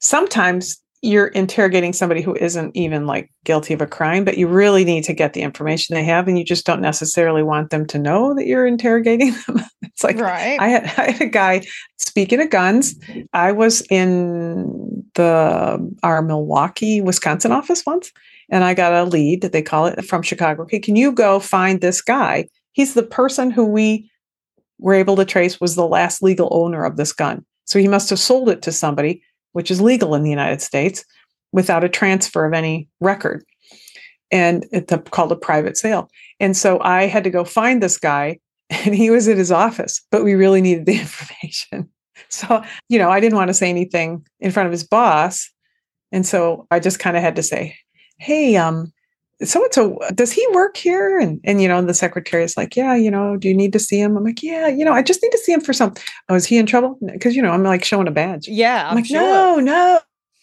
Sometimes 0.00 0.80
you're 1.02 1.28
interrogating 1.28 1.94
somebody 1.94 2.20
who 2.20 2.34
isn't 2.34 2.76
even 2.76 3.06
like 3.06 3.32
guilty 3.44 3.72
of 3.72 3.80
a 3.80 3.86
crime, 3.86 4.24
but 4.24 4.36
you 4.36 4.46
really 4.46 4.84
need 4.84 5.02
to 5.04 5.14
get 5.14 5.32
the 5.32 5.40
information 5.40 5.94
they 5.94 6.04
have, 6.04 6.28
and 6.28 6.38
you 6.38 6.44
just 6.44 6.66
don't 6.66 6.82
necessarily 6.82 7.42
want 7.42 7.70
them 7.70 7.86
to 7.86 7.98
know 7.98 8.34
that 8.34 8.46
you're 8.46 8.66
interrogating 8.66 9.34
them. 9.46 9.64
it's 9.82 10.04
like 10.04 10.18
right. 10.18 10.60
I 10.60 10.68
had, 10.68 10.84
I 10.98 11.10
had 11.12 11.22
a 11.22 11.26
guy 11.26 11.62
speaking 11.98 12.40
of 12.40 12.50
guns. 12.50 12.94
I 13.32 13.52
was 13.52 13.82
in 13.90 15.04
the 15.14 15.96
our 16.02 16.20
Milwaukee, 16.20 17.00
Wisconsin 17.00 17.52
office 17.52 17.84
once, 17.86 18.12
and 18.50 18.62
I 18.62 18.74
got 18.74 18.92
a 18.92 19.04
lead 19.04 19.40
that 19.40 19.52
they 19.52 19.62
call 19.62 19.86
it 19.86 20.04
from 20.04 20.22
Chicago. 20.22 20.62
Okay, 20.64 20.80
can 20.80 20.96
you 20.96 21.12
go 21.12 21.40
find 21.40 21.80
this 21.80 22.02
guy? 22.02 22.46
He's 22.72 22.92
the 22.92 23.02
person 23.02 23.50
who 23.50 23.64
we 23.64 24.10
were 24.78 24.94
able 24.94 25.16
to 25.16 25.24
trace 25.24 25.60
was 25.60 25.76
the 25.76 25.86
last 25.86 26.22
legal 26.22 26.48
owner 26.50 26.84
of 26.84 26.96
this 26.96 27.12
gun. 27.12 27.44
So 27.64 27.78
he 27.78 27.88
must 27.88 28.10
have 28.10 28.18
sold 28.18 28.48
it 28.48 28.62
to 28.62 28.72
somebody, 28.72 29.22
which 29.52 29.70
is 29.70 29.80
legal 29.80 30.14
in 30.14 30.22
the 30.22 30.30
United 30.30 30.62
States, 30.62 31.04
without 31.52 31.84
a 31.84 31.88
transfer 31.88 32.44
of 32.44 32.52
any 32.52 32.88
record. 33.00 33.44
And 34.30 34.66
it's 34.70 34.92
called 35.10 35.32
a 35.32 35.36
private 35.36 35.76
sale. 35.76 36.08
And 36.38 36.56
so 36.56 36.80
I 36.80 37.06
had 37.06 37.24
to 37.24 37.30
go 37.30 37.44
find 37.44 37.82
this 37.82 37.98
guy 37.98 38.38
and 38.70 38.94
he 38.94 39.10
was 39.10 39.28
at 39.28 39.36
his 39.36 39.50
office, 39.50 40.00
but 40.10 40.24
we 40.24 40.34
really 40.34 40.60
needed 40.60 40.86
the 40.86 41.00
information. 41.00 41.90
So, 42.28 42.62
you 42.88 42.98
know, 42.98 43.10
I 43.10 43.18
didn't 43.18 43.36
want 43.36 43.48
to 43.48 43.54
say 43.54 43.68
anything 43.68 44.24
in 44.40 44.52
front 44.52 44.66
of 44.66 44.72
his 44.72 44.84
boss. 44.84 45.50
And 46.12 46.26
so 46.26 46.66
I 46.70 46.78
just 46.78 46.98
kind 46.98 47.16
of 47.16 47.22
had 47.22 47.36
to 47.36 47.42
say, 47.42 47.76
Hey, 48.18 48.56
um, 48.56 48.92
so 49.42 49.62
and 49.64 49.72
so, 49.74 49.98
does 50.14 50.32
he 50.32 50.46
work 50.52 50.76
here? 50.76 51.18
And 51.18 51.40
and 51.44 51.60
you 51.62 51.68
know, 51.68 51.80
the 51.82 51.94
secretary 51.94 52.44
is 52.44 52.56
like, 52.56 52.76
Yeah, 52.76 52.94
you 52.94 53.10
know, 53.10 53.36
do 53.36 53.48
you 53.48 53.54
need 53.54 53.72
to 53.72 53.78
see 53.78 54.00
him? 54.00 54.16
I'm 54.16 54.24
like, 54.24 54.42
Yeah, 54.42 54.68
you 54.68 54.84
know, 54.84 54.92
I 54.92 55.02
just 55.02 55.22
need 55.22 55.30
to 55.32 55.38
see 55.38 55.52
him 55.52 55.60
for 55.60 55.72
something 55.72 56.02
Oh, 56.28 56.34
is 56.34 56.46
he 56.46 56.58
in 56.58 56.66
trouble? 56.66 56.98
Because 57.04 57.34
you 57.36 57.42
know, 57.42 57.50
I'm 57.50 57.62
like 57.64 57.84
showing 57.84 58.08
a 58.08 58.10
badge. 58.10 58.48
yeah. 58.48 58.84
I'm, 58.84 58.90
I'm 58.90 58.96
like, 58.96 59.06
sure. 59.06 59.20
no, 59.20 59.56
no. 59.56 60.00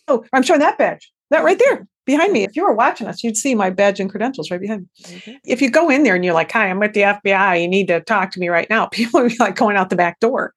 Oh, 0.07 0.25
I'm 0.33 0.43
showing 0.43 0.61
that 0.61 0.77
badge. 0.77 1.11
That 1.31 1.43
right 1.43 1.59
there 1.59 1.85
behind 2.05 2.31
me. 2.31 2.43
If 2.45 2.55
you 2.55 2.63
were 2.63 2.73
watching 2.73 3.05
us, 3.07 3.21
you'd 3.23 3.35
see 3.35 3.53
my 3.53 3.69
badge 3.69 3.99
and 3.99 4.09
credentials 4.09 4.49
right 4.49 4.61
behind 4.61 4.81
me 4.81 4.87
Mhm. 5.17 5.35
if 5.45 5.61
you 5.61 5.69
go 5.69 5.89
in 5.89 6.03
there 6.03 6.15
and 6.15 6.23
you're 6.23 6.33
like, 6.33 6.51
"Hi, 6.53 6.69
I'm 6.69 6.79
with 6.79 6.93
the 6.93 7.01
FBI. 7.03 7.61
You 7.61 7.67
need 7.67 7.89
to 7.89 7.99
talk 7.99 8.31
to 8.31 8.39
me 8.39 8.47
right 8.47 8.69
now," 8.69 8.85
people 8.93 9.21
will 9.21 9.27
be 9.29 9.35
like 9.39 9.55
going 9.57 9.75
out 9.75 9.89
the 9.89 9.97
back 9.97 10.19
door. 10.21 10.53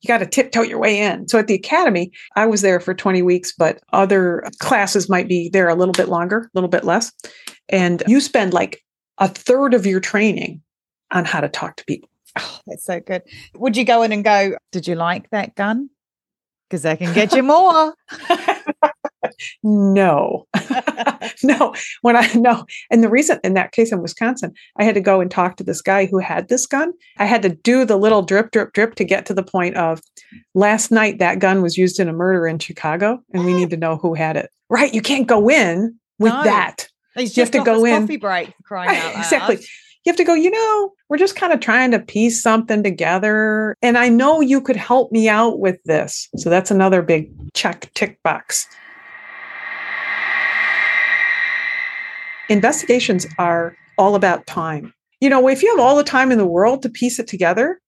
You 0.00 0.08
got 0.08 0.18
to 0.18 0.26
tiptoe 0.26 0.62
your 0.62 0.78
way 0.78 0.98
in. 0.98 1.28
So 1.28 1.38
at 1.38 1.46
the 1.46 1.54
academy, 1.54 2.10
I 2.36 2.46
was 2.46 2.62
there 2.62 2.80
for 2.80 2.94
20 2.94 3.22
weeks, 3.22 3.52
but 3.52 3.80
other 3.92 4.44
classes 4.58 5.08
might 5.08 5.28
be 5.28 5.48
there 5.48 5.68
a 5.68 5.74
little 5.74 5.92
bit 5.92 6.08
longer, 6.08 6.38
a 6.38 6.50
little 6.54 6.68
bit 6.68 6.84
less, 6.84 7.12
and 7.68 8.02
you 8.06 8.20
spend 8.20 8.52
like 8.52 8.82
a 9.18 9.28
third 9.28 9.74
of 9.74 9.86
your 9.86 10.00
training 10.00 10.62
on 11.10 11.24
how 11.24 11.40
to 11.40 11.48
talk 11.48 11.76
to 11.76 11.84
people. 11.84 12.08
Oh, 12.38 12.58
that's 12.66 12.84
so 12.84 13.00
good. 13.00 13.22
Would 13.54 13.76
you 13.76 13.84
go 13.84 14.02
in 14.02 14.12
and 14.12 14.24
go, 14.24 14.56
Did 14.70 14.86
you 14.86 14.94
like 14.94 15.28
that 15.30 15.54
gun? 15.54 15.90
Because 16.68 16.86
I 16.86 16.96
can 16.96 17.12
get 17.12 17.34
you 17.34 17.42
more. 17.42 17.94
no, 19.62 20.46
no. 21.42 21.74
When 22.02 22.16
I 22.16 22.28
no, 22.34 22.66
and 22.90 23.02
the 23.02 23.08
reason 23.08 23.38
in 23.44 23.54
that 23.54 23.72
case 23.72 23.92
in 23.92 24.02
Wisconsin, 24.02 24.52
I 24.78 24.84
had 24.84 24.94
to 24.94 25.00
go 25.00 25.20
and 25.20 25.30
talk 25.30 25.56
to 25.56 25.64
this 25.64 25.80
guy 25.82 26.06
who 26.06 26.18
had 26.18 26.48
this 26.48 26.66
gun. 26.66 26.92
I 27.18 27.24
had 27.24 27.42
to 27.42 27.50
do 27.50 27.84
the 27.84 27.96
little 27.96 28.22
drip, 28.22 28.50
drip, 28.50 28.72
drip 28.72 28.94
to 28.96 29.04
get 29.04 29.26
to 29.26 29.34
the 29.34 29.42
point 29.42 29.76
of 29.76 30.00
last 30.54 30.90
night 30.90 31.18
that 31.18 31.38
gun 31.38 31.62
was 31.62 31.76
used 31.76 32.00
in 32.00 32.08
a 32.08 32.12
murder 32.12 32.46
in 32.46 32.58
Chicago, 32.58 33.22
and 33.32 33.44
we 33.44 33.54
need 33.54 33.70
to 33.70 33.76
know 33.76 33.96
who 33.96 34.14
had 34.14 34.36
it. 34.36 34.50
Right? 34.68 34.92
You 34.92 35.02
can't 35.02 35.26
go 35.26 35.48
in 35.50 35.98
with 36.18 36.32
No. 36.32 36.42
that. 36.44 36.88
You 37.16 37.28
have 37.36 37.50
to 37.50 37.62
go 37.62 37.84
in. 37.84 38.00
coffee 38.02 38.16
break 38.16 38.54
crying 38.64 38.88
out 38.96 39.14
loud. 39.14 39.18
exactly. 39.18 39.56
You 40.04 40.10
have 40.10 40.16
to 40.16 40.24
go, 40.24 40.34
you 40.34 40.50
know, 40.50 40.92
we're 41.08 41.18
just 41.18 41.36
kind 41.36 41.52
of 41.52 41.60
trying 41.60 41.90
to 41.92 42.00
piece 42.00 42.42
something 42.42 42.82
together. 42.82 43.76
And 43.82 43.96
I 43.98 44.08
know 44.08 44.40
you 44.40 44.60
could 44.60 44.74
help 44.76 45.12
me 45.12 45.28
out 45.28 45.60
with 45.60 45.76
this. 45.84 46.28
So 46.38 46.48
that's 46.50 46.70
another 46.72 47.02
big 47.02 47.30
check 47.52 47.88
tick 47.94 48.18
box. 48.24 48.66
Investigations 52.48 53.26
are 53.38 53.76
all 53.98 54.14
about 54.14 54.46
time. 54.46 54.92
You 55.20 55.30
know, 55.30 55.48
if 55.48 55.62
you 55.62 55.70
have 55.70 55.78
all 55.78 55.96
the 55.96 56.04
time 56.04 56.32
in 56.32 56.38
the 56.38 56.46
world 56.46 56.82
to 56.82 56.88
piece 56.88 57.18
it 57.18 57.28
together, 57.28 57.80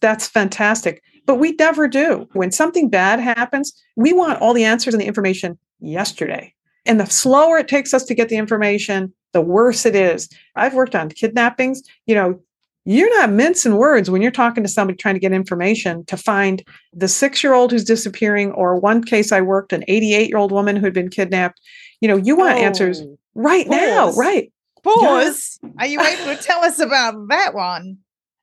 that's 0.00 0.28
fantastic. 0.28 1.02
But 1.26 1.36
we 1.36 1.52
never 1.52 1.88
do. 1.88 2.28
When 2.32 2.52
something 2.52 2.88
bad 2.88 3.18
happens, 3.18 3.72
we 3.96 4.12
want 4.12 4.40
all 4.40 4.54
the 4.54 4.64
answers 4.64 4.94
and 4.94 5.00
the 5.00 5.06
information 5.06 5.58
yesterday. 5.80 6.54
And 6.84 7.00
the 7.00 7.06
slower 7.06 7.58
it 7.58 7.68
takes 7.68 7.92
us 7.92 8.04
to 8.04 8.14
get 8.14 8.28
the 8.28 8.36
information, 8.36 9.12
the 9.32 9.40
worse 9.40 9.84
it 9.84 9.96
is. 9.96 10.28
I've 10.54 10.74
worked 10.74 10.94
on 10.94 11.08
kidnappings. 11.08 11.82
You 12.06 12.14
know, 12.14 12.40
you're 12.84 13.14
not 13.18 13.32
mincing 13.32 13.76
words 13.76 14.08
when 14.08 14.22
you're 14.22 14.30
talking 14.30 14.62
to 14.62 14.68
somebody 14.68 14.96
trying 14.96 15.16
to 15.16 15.20
get 15.20 15.32
information 15.32 16.04
to 16.04 16.16
find 16.16 16.62
the 16.92 17.08
six 17.08 17.42
year 17.42 17.52
old 17.52 17.72
who's 17.72 17.82
disappearing, 17.82 18.52
or 18.52 18.78
one 18.78 19.02
case 19.02 19.32
I 19.32 19.40
worked, 19.40 19.72
an 19.72 19.82
88 19.88 20.28
year 20.28 20.38
old 20.38 20.52
woman 20.52 20.76
who 20.76 20.84
had 20.84 20.94
been 20.94 21.10
kidnapped. 21.10 21.60
You 22.00 22.06
know, 22.06 22.16
you 22.16 22.36
want 22.36 22.58
answers 22.58 23.00
oh. 23.00 23.18
Right 23.36 23.68
now, 23.68 24.12
right? 24.12 24.50
Pause. 24.82 25.58
Are 25.78 25.86
you 25.86 26.00
able 26.00 26.34
to 26.34 26.42
tell 26.42 26.64
us 26.64 26.78
about 26.78 27.28
that 27.28 27.54
one? 27.54 27.98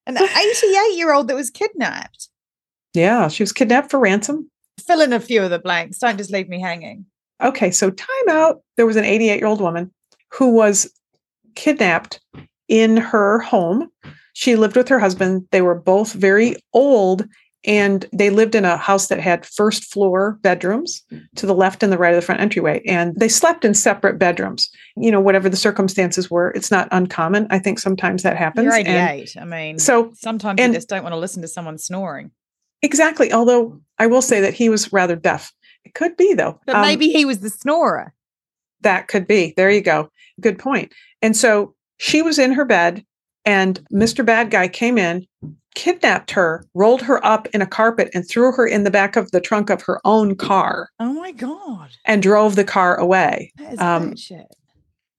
An 0.05 0.17
88 0.17 0.95
year 0.95 1.13
old 1.13 1.27
that 1.29 1.35
was 1.35 1.49
kidnapped. 1.49 2.29
Yeah, 2.93 3.27
she 3.27 3.41
was 3.41 3.51
kidnapped 3.51 3.89
for 3.89 3.99
ransom. 3.99 4.51
Fill 4.79 5.01
in 5.01 5.13
a 5.13 5.19
few 5.19 5.41
of 5.41 5.49
the 5.49 5.59
blanks. 5.59 5.97
Don't 5.97 6.17
just 6.17 6.31
leave 6.31 6.47
me 6.47 6.59
hanging. 6.59 7.05
Okay, 7.41 7.71
so 7.71 7.89
time 7.89 8.29
out. 8.29 8.61
There 8.77 8.85
was 8.85 8.95
an 8.95 9.05
88 9.05 9.37
year 9.37 9.47
old 9.47 9.61
woman 9.61 9.91
who 10.29 10.53
was 10.53 10.91
kidnapped 11.55 12.21
in 12.67 12.97
her 12.97 13.39
home. 13.39 13.89
She 14.33 14.55
lived 14.55 14.75
with 14.75 14.89
her 14.89 14.99
husband. 14.99 15.47
They 15.51 15.61
were 15.61 15.75
both 15.75 16.13
very 16.13 16.55
old 16.73 17.25
and 17.65 18.05
they 18.11 18.29
lived 18.29 18.55
in 18.55 18.65
a 18.65 18.77
house 18.77 19.07
that 19.07 19.19
had 19.19 19.45
first 19.45 19.85
floor 19.85 20.37
bedrooms 20.41 21.01
to 21.35 21.45
the 21.45 21.53
left 21.55 21.81
and 21.83 21.91
the 21.91 21.97
right 21.97 22.13
of 22.13 22.19
the 22.19 22.25
front 22.25 22.41
entryway. 22.41 22.81
And 22.85 23.15
they 23.15 23.29
slept 23.29 23.63
in 23.63 23.73
separate 23.73 24.19
bedrooms. 24.19 24.69
You 24.97 25.11
know, 25.11 25.21
whatever 25.21 25.49
the 25.49 25.55
circumstances 25.57 26.29
were, 26.29 26.51
it's 26.51 26.71
not 26.71 26.87
uncommon. 26.91 27.47
I 27.49 27.59
think 27.59 27.79
sometimes 27.79 28.23
that 28.23 28.35
happens. 28.37 28.65
You're 28.65 28.73
And 28.75 29.29
I 29.39 29.45
mean, 29.45 29.79
so 29.79 30.11
sometimes 30.15 30.59
and- 30.59 30.73
you 30.73 30.77
just 30.77 30.89
don't 30.89 31.03
want 31.03 31.13
to 31.13 31.19
listen 31.19 31.41
to 31.41 31.47
someone 31.47 31.77
snoring. 31.77 32.31
exactly. 32.81 33.31
Although 33.31 33.79
I 33.97 34.07
will 34.07 34.21
say 34.21 34.41
that 34.41 34.53
he 34.53 34.67
was 34.69 34.91
rather 34.91 35.15
deaf. 35.15 35.53
It 35.85 35.93
could 35.93 36.17
be 36.17 36.33
though. 36.33 36.59
But 36.65 36.75
Um, 36.75 36.81
maybe 36.81 37.09
he 37.09 37.23
was 37.25 37.39
the 37.39 37.49
snorer. 37.49 38.13
That 38.81 39.07
could 39.07 39.25
be. 39.27 39.53
There 39.55 39.69
you 39.71 39.81
go. 39.81 40.09
Good 40.41 40.59
point. 40.59 40.93
And 41.21 41.35
so 41.37 41.75
she 41.97 42.21
was 42.21 42.37
in 42.39 42.51
her 42.53 42.65
bed, 42.65 43.05
and 43.45 43.79
Mr. 43.93 44.25
Bad 44.25 44.49
Guy 44.51 44.67
came 44.67 44.97
in, 44.97 45.25
kidnapped 45.75 46.31
her, 46.31 46.65
rolled 46.73 47.01
her 47.01 47.23
up 47.25 47.47
in 47.53 47.61
a 47.61 47.65
carpet, 47.67 48.09
and 48.13 48.27
threw 48.27 48.51
her 48.51 48.65
in 48.67 48.83
the 48.83 48.91
back 48.91 49.15
of 49.15 49.31
the 49.31 49.41
trunk 49.41 49.69
of 49.69 49.81
her 49.83 49.99
own 50.05 50.35
car 50.35 50.89
Oh 50.99 51.13
my 51.13 51.31
God. 51.31 51.89
and 52.05 52.21
drove 52.21 52.55
the 52.55 52.63
car 52.63 52.95
away. 52.95 53.51
That 53.57 53.73
is 53.73 53.79
Um, 53.79 54.15
shit. 54.15 54.47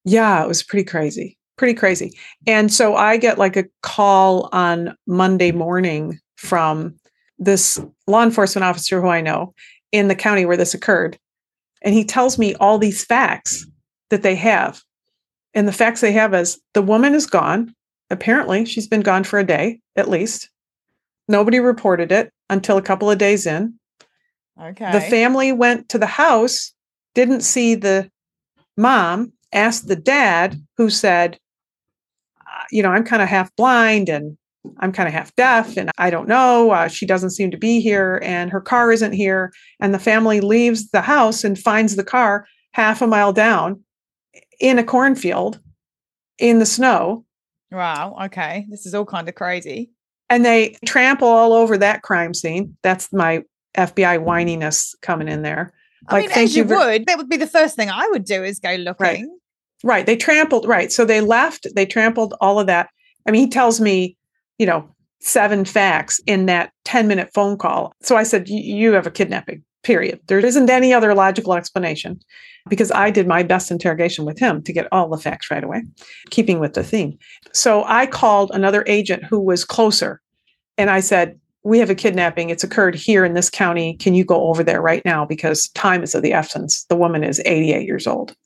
Yeah, 0.04 0.42
it 0.44 0.48
was 0.48 0.62
pretty 0.62 0.84
crazy. 0.84 1.38
Pretty 1.56 1.74
crazy. 1.74 2.16
And 2.46 2.72
so 2.72 2.96
I 2.96 3.16
get 3.16 3.38
like 3.38 3.56
a 3.56 3.64
call 3.82 4.48
on 4.52 4.96
Monday 5.06 5.52
morning 5.52 6.18
from 6.36 6.94
this 7.38 7.80
law 8.06 8.22
enforcement 8.22 8.64
officer 8.64 9.00
who 9.00 9.08
I 9.08 9.20
know 9.20 9.54
in 9.92 10.08
the 10.08 10.14
county 10.14 10.44
where 10.46 10.56
this 10.56 10.74
occurred. 10.74 11.18
And 11.82 11.94
he 11.94 12.04
tells 12.04 12.38
me 12.38 12.54
all 12.56 12.78
these 12.78 13.04
facts 13.04 13.66
that 14.10 14.22
they 14.22 14.34
have. 14.36 14.82
And 15.54 15.68
the 15.68 15.72
facts 15.72 16.00
they 16.00 16.12
have 16.12 16.34
is 16.34 16.58
the 16.74 16.82
woman 16.82 17.14
is 17.14 17.26
gone. 17.26 17.74
Apparently, 18.10 18.64
she's 18.64 18.86
been 18.88 19.00
gone 19.02 19.24
for 19.24 19.38
a 19.38 19.44
day 19.46 19.80
at 19.96 20.08
least. 20.08 20.50
Nobody 21.28 21.60
reported 21.60 22.12
it 22.12 22.32
until 22.50 22.76
a 22.76 22.82
couple 22.82 23.10
of 23.10 23.18
days 23.18 23.46
in. 23.46 23.78
Okay. 24.60 24.92
The 24.92 25.00
family 25.00 25.52
went 25.52 25.88
to 25.88 25.98
the 25.98 26.06
house, 26.06 26.72
didn't 27.14 27.40
see 27.40 27.74
the 27.74 28.10
mom, 28.76 29.32
asked 29.52 29.88
the 29.88 29.96
dad, 29.96 30.60
who 30.76 30.90
said, 30.90 31.38
uh, 32.40 32.64
You 32.70 32.82
know, 32.82 32.90
I'm 32.90 33.04
kind 33.04 33.22
of 33.22 33.28
half 33.28 33.54
blind 33.56 34.08
and 34.08 34.36
I'm 34.78 34.92
kind 34.92 35.08
of 35.08 35.12
half 35.12 35.34
deaf 35.34 35.76
and 35.76 35.90
I 35.98 36.10
don't 36.10 36.28
know. 36.28 36.70
Uh, 36.70 36.88
she 36.88 37.06
doesn't 37.06 37.30
seem 37.30 37.50
to 37.50 37.56
be 37.56 37.80
here 37.80 38.20
and 38.22 38.50
her 38.50 38.60
car 38.60 38.92
isn't 38.92 39.12
here. 39.12 39.52
And 39.80 39.92
the 39.92 39.98
family 39.98 40.40
leaves 40.40 40.90
the 40.90 41.02
house 41.02 41.44
and 41.44 41.58
finds 41.58 41.96
the 41.96 42.04
car 42.04 42.46
half 42.72 43.02
a 43.02 43.06
mile 43.06 43.32
down 43.32 43.82
in 44.60 44.78
a 44.78 44.84
cornfield 44.84 45.60
in 46.38 46.58
the 46.58 46.66
snow. 46.66 47.24
Wow. 47.74 48.16
Okay. 48.26 48.66
This 48.70 48.86
is 48.86 48.94
all 48.94 49.04
kind 49.04 49.28
of 49.28 49.34
crazy. 49.34 49.90
And 50.30 50.44
they 50.44 50.76
trample 50.86 51.28
all 51.28 51.52
over 51.52 51.76
that 51.78 52.02
crime 52.02 52.32
scene. 52.34 52.76
That's 52.82 53.12
my 53.12 53.42
FBI 53.76 54.18
whininess 54.24 54.94
coming 55.02 55.28
in 55.28 55.42
there. 55.42 55.72
I 56.08 56.14
Like, 56.14 56.28
mean, 56.30 56.38
as 56.44 56.56
you 56.56 56.64
you 56.64 56.68
would, 56.70 57.06
that 57.06 57.18
would 57.18 57.28
be 57.28 57.36
the 57.36 57.46
first 57.46 57.76
thing 57.76 57.90
I 57.90 58.06
would 58.08 58.24
do 58.24 58.42
is 58.42 58.58
go 58.60 58.74
looking. 58.74 59.04
Right. 59.04 59.24
right. 59.82 60.06
They 60.06 60.16
trampled, 60.16 60.66
right. 60.66 60.90
So 60.92 61.04
they 61.04 61.20
left, 61.20 61.66
they 61.74 61.86
trampled 61.86 62.34
all 62.40 62.58
of 62.60 62.66
that. 62.68 62.88
I 63.26 63.30
mean, 63.30 63.42
he 63.44 63.50
tells 63.50 63.80
me, 63.80 64.16
you 64.58 64.66
know, 64.66 64.88
seven 65.20 65.64
facts 65.64 66.20
in 66.26 66.46
that 66.46 66.72
10 66.84 67.08
minute 67.08 67.30
phone 67.34 67.56
call. 67.56 67.94
So 68.02 68.16
I 68.16 68.22
said, 68.24 68.48
"You- 68.48 68.62
You 68.62 68.92
have 68.92 69.06
a 69.06 69.10
kidnapping, 69.10 69.62
period. 69.84 70.20
There 70.26 70.38
isn't 70.38 70.70
any 70.70 70.92
other 70.92 71.14
logical 71.14 71.54
explanation 71.54 72.20
because 72.68 72.90
I 72.90 73.10
did 73.10 73.28
my 73.28 73.42
best 73.42 73.70
interrogation 73.70 74.24
with 74.24 74.38
him 74.38 74.62
to 74.62 74.72
get 74.72 74.88
all 74.90 75.08
the 75.08 75.18
facts 75.18 75.50
right 75.50 75.62
away, 75.62 75.82
keeping 76.30 76.58
with 76.58 76.74
the 76.74 76.82
theme. 76.82 77.18
So 77.52 77.84
I 77.86 78.06
called 78.06 78.50
another 78.52 78.84
agent 78.86 79.24
who 79.24 79.40
was 79.40 79.64
closer 79.64 80.20
and 80.78 80.90
I 80.90 81.00
said, 81.00 81.38
we 81.62 81.78
have 81.78 81.90
a 81.90 81.94
kidnapping. 81.94 82.50
It's 82.50 82.64
occurred 82.64 82.94
here 82.94 83.24
in 83.24 83.32
this 83.32 83.48
county. 83.48 83.96
Can 83.96 84.14
you 84.14 84.24
go 84.24 84.48
over 84.48 84.62
there 84.62 84.82
right 84.82 85.02
now? 85.04 85.24
Because 85.24 85.68
time 85.70 86.02
is 86.02 86.14
of 86.14 86.22
the 86.22 86.32
essence. 86.32 86.84
The 86.84 86.96
woman 86.96 87.24
is 87.24 87.40
88 87.46 87.86
years 87.86 88.06
old. 88.06 88.36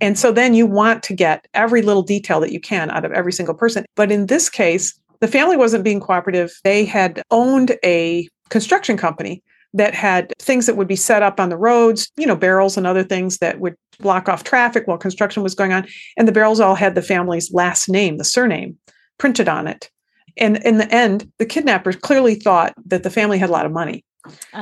And 0.00 0.18
so 0.18 0.32
then 0.32 0.52
you 0.52 0.66
want 0.66 1.02
to 1.04 1.14
get 1.14 1.46
every 1.54 1.80
little 1.80 2.02
detail 2.02 2.40
that 2.40 2.52
you 2.52 2.60
can 2.60 2.90
out 2.90 3.04
of 3.04 3.12
every 3.12 3.32
single 3.32 3.54
person. 3.54 3.86
But 3.94 4.10
in 4.10 4.26
this 4.26 4.50
case, 4.50 4.98
the 5.20 5.28
family 5.28 5.56
wasn't 5.56 5.84
being 5.84 6.00
cooperative. 6.00 6.52
They 6.64 6.84
had 6.84 7.22
owned 7.30 7.76
a 7.84 8.28
construction 8.50 8.96
company 8.96 9.42
that 9.76 9.94
had 9.94 10.32
things 10.38 10.66
that 10.66 10.76
would 10.76 10.88
be 10.88 10.96
set 10.96 11.22
up 11.22 11.38
on 11.38 11.48
the 11.48 11.56
roads, 11.56 12.10
you 12.16 12.26
know, 12.26 12.36
barrels 12.36 12.76
and 12.76 12.86
other 12.86 13.04
things 13.04 13.38
that 13.38 13.60
would 13.60 13.76
block 14.00 14.28
off 14.28 14.42
traffic 14.44 14.86
while 14.86 14.98
construction 14.98 15.42
was 15.42 15.54
going 15.54 15.72
on. 15.72 15.86
And 16.16 16.26
the 16.26 16.32
barrels 16.32 16.60
all 16.60 16.74
had 16.74 16.94
the 16.94 17.02
family's 17.02 17.52
last 17.52 17.88
name, 17.88 18.16
the 18.18 18.24
surname, 18.24 18.76
printed 19.18 19.48
on 19.48 19.66
it. 19.66 19.90
And 20.38 20.56
in 20.64 20.78
the 20.78 20.92
end, 20.94 21.30
the 21.38 21.46
kidnappers 21.46 21.96
clearly 21.96 22.34
thought 22.34 22.74
that 22.86 23.02
the 23.02 23.10
family 23.10 23.38
had 23.38 23.48
a 23.48 23.52
lot 23.52 23.66
of 23.66 23.72
money. 23.72 24.04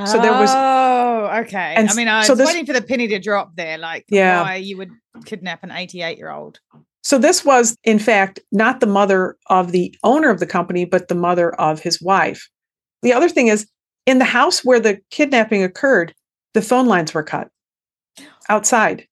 So 0.06 0.20
there 0.20 0.32
was- 0.32 0.50
Oh, 0.52 1.30
okay. 1.42 1.74
And 1.76 1.88
I 1.88 1.94
mean, 1.94 2.06
I 2.08 2.18
was 2.18 2.26
so 2.26 2.34
this- 2.34 2.46
waiting 2.46 2.66
for 2.66 2.72
the 2.74 2.82
penny 2.82 3.08
to 3.08 3.18
drop 3.18 3.56
there. 3.56 3.78
Like, 3.78 4.04
Yeah. 4.08 4.42
why 4.42 4.56
you 4.56 4.76
would 4.76 4.90
kidnap 5.24 5.64
an 5.64 5.70
88 5.70 6.18
year 6.18 6.30
old. 6.30 6.60
So 7.02 7.18
this 7.18 7.44
was, 7.44 7.76
in 7.84 7.98
fact, 7.98 8.40
not 8.52 8.80
the 8.80 8.86
mother 8.86 9.36
of 9.48 9.72
the 9.72 9.94
owner 10.02 10.30
of 10.30 10.40
the 10.40 10.46
company, 10.46 10.84
but 10.84 11.08
the 11.08 11.14
mother 11.14 11.50
of 11.54 11.80
his 11.80 12.00
wife. 12.02 12.48
The 13.02 13.12
other 13.12 13.28
thing 13.28 13.48
is, 13.48 13.66
in 14.06 14.18
the 14.18 14.24
house 14.24 14.64
where 14.64 14.80
the 14.80 15.00
kidnapping 15.10 15.62
occurred, 15.62 16.14
the 16.52 16.62
phone 16.62 16.86
lines 16.86 17.14
were 17.14 17.22
cut 17.22 17.48
outside. 18.48 19.06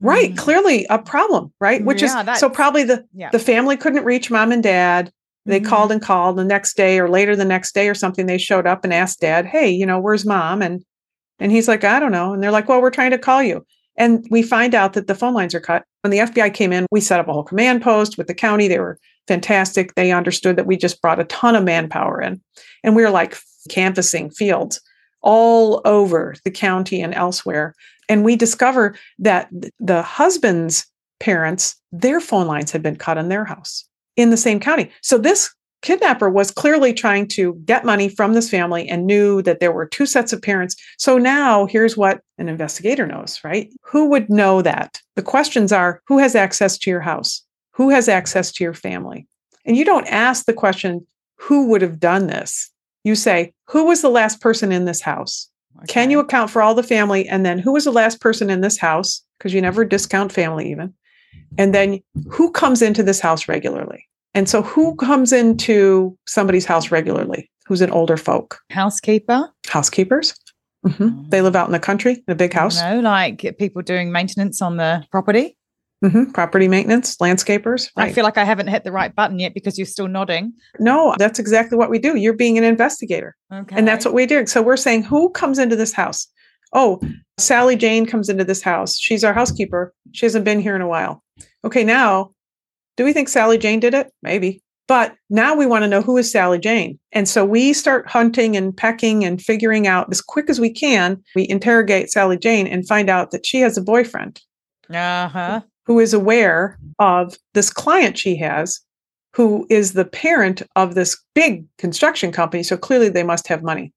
Right, 0.00 0.32
Mm. 0.32 0.38
clearly 0.38 0.86
a 0.88 0.98
problem, 0.98 1.52
right? 1.60 1.84
Which 1.84 2.02
Yeah, 2.02 2.32
is 2.32 2.40
so 2.40 2.48
probably 2.48 2.84
the 2.84 3.04
Yeah. 3.12 3.30
the 3.30 3.38
family 3.38 3.76
couldn't 3.76 4.04
reach 4.04 4.30
mom 4.30 4.50
and 4.52 4.62
dad. 4.62 5.12
They 5.46 5.60
Mhm. 5.60 5.64
called 5.66 5.92
and 5.92 6.00
called 6.02 6.36
the 6.36 6.44
next 6.44 6.76
day 6.76 6.98
or 6.98 7.08
later 7.08 7.34
the 7.36 7.44
next 7.44 7.74
day 7.74 7.88
or 7.88 7.94
something. 7.94 8.26
They 8.26 8.38
showed 8.38 8.66
up 8.66 8.84
and 8.84 8.94
asked 8.94 9.20
dad, 9.20 9.46
"Hey, 9.46 9.68
you 9.68 9.84
know, 9.86 9.98
where's 9.98 10.24
mom?" 10.26 10.62
And 10.62 10.84
and 11.38 11.50
he's 11.50 11.68
like, 11.68 11.84
"I 11.84 11.98
don't 11.98 12.12
know." 12.12 12.34
And 12.34 12.42
they're 12.42 12.50
like, 12.50 12.68
"Well, 12.68 12.82
we're 12.82 12.90
trying 12.90 13.12
to 13.12 13.18
call 13.18 13.42
you." 13.42 13.64
And 13.96 14.26
we 14.30 14.42
find 14.42 14.74
out 14.74 14.92
that 14.92 15.06
the 15.06 15.14
phone 15.14 15.32
lines 15.34 15.54
are 15.54 15.60
cut. 15.60 15.84
When 16.02 16.10
the 16.10 16.20
FBI 16.20 16.50
came 16.50 16.70
in, 16.72 16.86
we 16.90 17.00
set 17.00 17.18
up 17.20 17.28
a 17.28 17.32
whole 17.32 17.42
command 17.42 17.80
post 17.82 18.16
with 18.18 18.26
the 18.26 18.34
county. 18.34 18.68
They 18.68 18.78
were 18.78 18.98
fantastic. 19.26 19.94
They 19.94 20.12
understood 20.12 20.56
that 20.56 20.66
we 20.66 20.76
just 20.76 21.00
brought 21.02 21.18
a 21.20 21.24
ton 21.24 21.56
of 21.56 21.64
manpower 21.64 22.20
in. 22.20 22.40
And 22.84 22.94
we 22.94 23.02
were 23.02 23.10
like 23.10 23.36
canvassing 23.68 24.30
fields 24.30 24.80
all 25.22 25.82
over 25.84 26.34
the 26.44 26.50
county 26.50 27.00
and 27.00 27.14
elsewhere. 27.14 27.74
And 28.08 28.24
we 28.24 28.36
discover 28.36 28.96
that 29.18 29.48
the 29.78 30.02
husband's 30.02 30.86
parents, 31.18 31.76
their 31.92 32.20
phone 32.20 32.46
lines 32.46 32.72
had 32.72 32.82
been 32.82 32.96
cut 32.96 33.18
in 33.18 33.28
their 33.28 33.44
house 33.44 33.84
in 34.16 34.30
the 34.30 34.36
same 34.36 34.60
county. 34.60 34.90
So 35.02 35.18
this 35.18 35.54
kidnapper 35.82 36.28
was 36.28 36.50
clearly 36.50 36.92
trying 36.92 37.26
to 37.26 37.54
get 37.64 37.84
money 37.84 38.08
from 38.08 38.34
this 38.34 38.50
family 38.50 38.88
and 38.88 39.06
knew 39.06 39.42
that 39.42 39.60
there 39.60 39.72
were 39.72 39.86
two 39.86 40.06
sets 40.06 40.32
of 40.32 40.42
parents. 40.42 40.76
So 40.98 41.18
now 41.18 41.66
here's 41.66 41.96
what 41.96 42.20
an 42.38 42.48
investigator 42.48 43.06
knows, 43.06 43.40
right? 43.44 43.72
Who 43.84 44.06
would 44.10 44.28
know 44.28 44.62
that? 44.62 45.00
The 45.16 45.22
questions 45.22 45.72
are 45.72 46.02
who 46.06 46.18
has 46.18 46.34
access 46.34 46.76
to 46.78 46.90
your 46.90 47.00
house? 47.00 47.42
Who 47.72 47.90
has 47.90 48.08
access 48.08 48.52
to 48.52 48.64
your 48.64 48.74
family? 48.74 49.26
And 49.64 49.76
you 49.76 49.84
don't 49.84 50.06
ask 50.06 50.46
the 50.46 50.52
question, 50.52 51.06
who 51.36 51.68
would 51.68 51.82
have 51.82 52.00
done 52.00 52.26
this? 52.26 52.70
You 53.04 53.14
say, 53.14 53.52
who 53.68 53.84
was 53.86 54.02
the 54.02 54.10
last 54.10 54.40
person 54.40 54.72
in 54.72 54.84
this 54.84 55.00
house? 55.00 55.48
Can 55.88 56.10
you 56.10 56.18
account 56.18 56.50
for 56.50 56.60
all 56.60 56.74
the 56.74 56.82
family? 56.82 57.26
And 57.28 57.46
then 57.46 57.58
who 57.58 57.72
was 57.72 57.84
the 57.84 57.92
last 57.92 58.20
person 58.20 58.50
in 58.50 58.60
this 58.60 58.78
house? 58.78 59.22
Because 59.38 59.54
you 59.54 59.62
never 59.62 59.84
discount 59.84 60.32
family, 60.32 60.70
even. 60.70 60.92
And 61.58 61.74
then 61.74 62.00
who 62.30 62.50
comes 62.50 62.82
into 62.82 63.02
this 63.02 63.20
house 63.20 63.48
regularly? 63.48 64.06
And 64.34 64.48
so 64.48 64.62
who 64.62 64.94
comes 64.96 65.32
into 65.32 66.16
somebody's 66.26 66.66
house 66.66 66.90
regularly? 66.90 67.50
Who's 67.66 67.80
an 67.80 67.90
older 67.90 68.16
folk? 68.16 68.58
housekeeper? 68.70 69.48
Housekeepers. 69.68 70.34
hmm 70.84 71.22
They 71.28 71.40
live 71.40 71.56
out 71.56 71.66
in 71.68 71.72
the 71.72 71.78
country 71.80 72.14
in 72.14 72.32
a 72.32 72.34
big 72.34 72.52
house. 72.52 72.76
You 72.82 72.96
know, 72.96 73.00
like 73.00 73.56
people 73.58 73.82
doing 73.82 74.12
maintenance 74.12 74.60
on 74.60 74.76
the 74.76 75.04
property. 75.10 75.56
Hmm 76.02 76.30
Property 76.32 76.68
maintenance, 76.68 77.16
landscapers. 77.18 77.90
I 77.96 78.12
feel 78.12 78.24
like 78.24 78.38
I 78.38 78.44
haven't 78.44 78.68
hit 78.68 78.84
the 78.84 78.92
right 78.92 79.14
button 79.14 79.38
yet 79.38 79.54
because 79.54 79.78
you're 79.78 79.86
still 79.86 80.08
nodding. 80.08 80.52
no, 80.78 81.14
that's 81.18 81.38
exactly 81.38 81.76
what 81.76 81.90
we 81.90 81.98
do. 81.98 82.16
You're 82.16 82.32
being 82.34 82.56
an 82.58 82.64
investigator. 82.64 83.36
Okay. 83.52 83.76
And 83.76 83.86
that's 83.86 84.04
what 84.04 84.14
we 84.14 84.26
do. 84.26 84.46
So 84.46 84.62
we're 84.62 84.76
saying 84.76 85.02
who 85.04 85.30
comes 85.30 85.58
into 85.58 85.76
this 85.76 85.92
house? 85.92 86.26
Oh, 86.72 87.00
Sally 87.38 87.76
Jane 87.76 88.06
comes 88.06 88.28
into 88.28 88.44
this 88.44 88.62
house. 88.62 88.98
She's 88.98 89.24
our 89.24 89.32
housekeeper. 89.32 89.92
She 90.12 90.24
hasn't 90.26 90.44
been 90.44 90.60
here 90.60 90.76
in 90.76 90.82
a 90.82 90.88
while. 90.88 91.22
Okay, 91.64 91.82
now, 91.84 92.30
do 92.96 93.04
we 93.04 93.12
think 93.12 93.28
Sally 93.28 93.58
Jane 93.58 93.80
did 93.80 93.92
it? 93.94 94.12
Maybe. 94.22 94.62
But 94.86 95.14
now 95.30 95.54
we 95.54 95.66
want 95.66 95.82
to 95.84 95.88
know 95.88 96.00
who 96.02 96.16
is 96.16 96.30
Sally 96.30 96.58
Jane. 96.58 96.98
And 97.12 97.28
so 97.28 97.44
we 97.44 97.72
start 97.72 98.08
hunting 98.08 98.56
and 98.56 98.76
pecking 98.76 99.24
and 99.24 99.40
figuring 99.40 99.86
out 99.86 100.08
as 100.10 100.20
quick 100.20 100.50
as 100.50 100.58
we 100.60 100.70
can. 100.70 101.22
We 101.36 101.46
interrogate 101.48 102.10
Sally 102.10 102.36
Jane 102.38 102.66
and 102.66 102.86
find 102.86 103.08
out 103.08 103.30
that 103.30 103.46
she 103.46 103.60
has 103.60 103.76
a 103.76 103.82
boyfriend 103.82 104.40
Uh 104.88 105.28
huh. 105.28 105.60
Who 105.86 105.98
is 105.98 106.14
aware 106.14 106.78
of 106.98 107.36
this 107.54 107.70
client 107.70 108.18
she 108.18 108.36
has, 108.36 108.80
who 109.34 109.66
is 109.70 109.92
the 109.92 110.04
parent 110.04 110.62
of 110.76 110.94
this 110.94 111.20
big 111.34 111.64
construction 111.78 112.32
company. 112.32 112.62
So 112.62 112.76
clearly 112.76 113.08
they 113.08 113.22
must 113.22 113.48
have 113.48 113.62
money. 113.62 113.92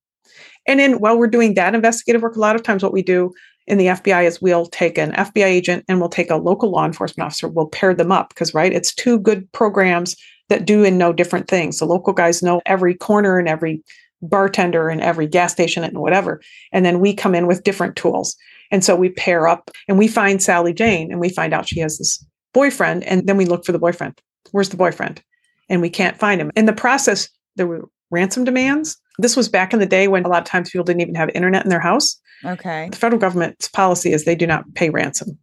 And 0.68 0.80
then 0.80 1.00
while 1.00 1.18
we're 1.18 1.28
doing 1.28 1.56
that 1.56 1.75
investigative 1.75 2.22
work, 2.22 2.36
a 2.36 2.40
lot 2.40 2.56
of 2.56 2.63
times 2.63 2.84
what 2.84 2.94
we 2.94 3.02
do 3.02 3.32
in 3.68 3.78
the 3.78 3.88
FBI 3.88 4.25
is 4.25 4.42
we'll 4.42 4.66
take 4.68 4.98
an 4.98 5.12
FBI 5.13 5.46
agent 5.46 5.86
and 5.88 6.00
we'll 6.00 6.10
take 6.10 6.30
a 6.30 6.36
local 6.36 6.72
law 6.72 6.86
enforcement 6.86 7.25
officer. 7.25 7.48
We'll 7.48 7.68
pair 7.68 7.94
them 7.94 8.12
up 8.12 8.30
because, 8.30 8.54
right, 8.54 8.74
it's 8.74 8.94
two 8.94 9.20
good 9.20 9.50
programs 9.52 10.16
that 10.50 10.66
do 10.66 10.84
and 10.84 10.98
know 10.98 11.13
different 11.13 11.48
things. 11.48 11.80
The 11.80 11.86
local 11.86 12.13
guys 12.13 12.44
know 12.44 12.62
every 12.66 12.96
corner 12.96 13.40
and 13.40 13.48
every 13.48 13.84
bartender 14.22 14.90
and 14.90 15.02
every 15.02 15.28
gas 15.28 15.52
station 15.52 15.84
and 15.84 15.98
whatever. 15.98 16.42
And 16.72 16.86
then 16.86 17.00
we 17.00 17.13
come 17.13 17.36
in 17.36 17.48
with 17.48 17.63
different 17.63 17.96
tools. 17.96 18.36
And 18.74 18.84
so 18.84 18.96
we 18.96 19.10
pair 19.10 19.48
up 19.48 19.70
and 19.88 20.00
we 20.00 20.08
find 20.08 20.42
Sally 20.42 20.74
Jane 20.74 21.12
and 21.12 21.22
we 21.22 21.30
find 21.30 21.53
out 21.53 21.70
she 21.70 21.80
has 21.80 22.00
this 22.00 22.25
boyfriend. 22.53 23.03
And 23.03 23.27
then 23.27 23.38
we 23.38 23.46
look 23.46 23.65
for 23.65 23.72
the 23.72 23.80
boyfriend. 23.80 24.20
Where's 24.51 24.70
the 24.70 24.77
boyfriend? 24.77 25.22
And 25.70 25.80
we 25.80 25.92
can't 25.92 26.18
find 26.18 26.42
him. 26.42 26.51
In 26.56 26.65
the 26.65 26.74
process, 26.74 27.30
there 27.56 27.68
were 27.68 27.88
ransom 28.10 28.44
demands. 28.44 28.98
This 29.20 29.38
was 29.38 29.48
back 29.48 29.74
in 29.74 29.80
the 29.80 29.86
day 29.86 30.08
when 30.08 30.25
a 30.25 30.27
lot 30.27 30.42
of 30.42 30.48
times 30.48 30.72
people 30.72 30.86
didn't 30.86 31.01
even 31.01 31.13
have 31.13 31.30
internet 31.36 31.63
in 31.63 31.70
their 31.70 31.80
house. 31.80 32.20
Okay. 32.44 32.89
The 32.89 32.98
federal 32.98 33.20
government's 33.20 33.68
policy 33.70 34.12
is 34.12 34.25
they 34.25 34.36
do 34.36 34.48
not 34.48 34.65
pay 34.74 34.89
ransom. 34.89 35.38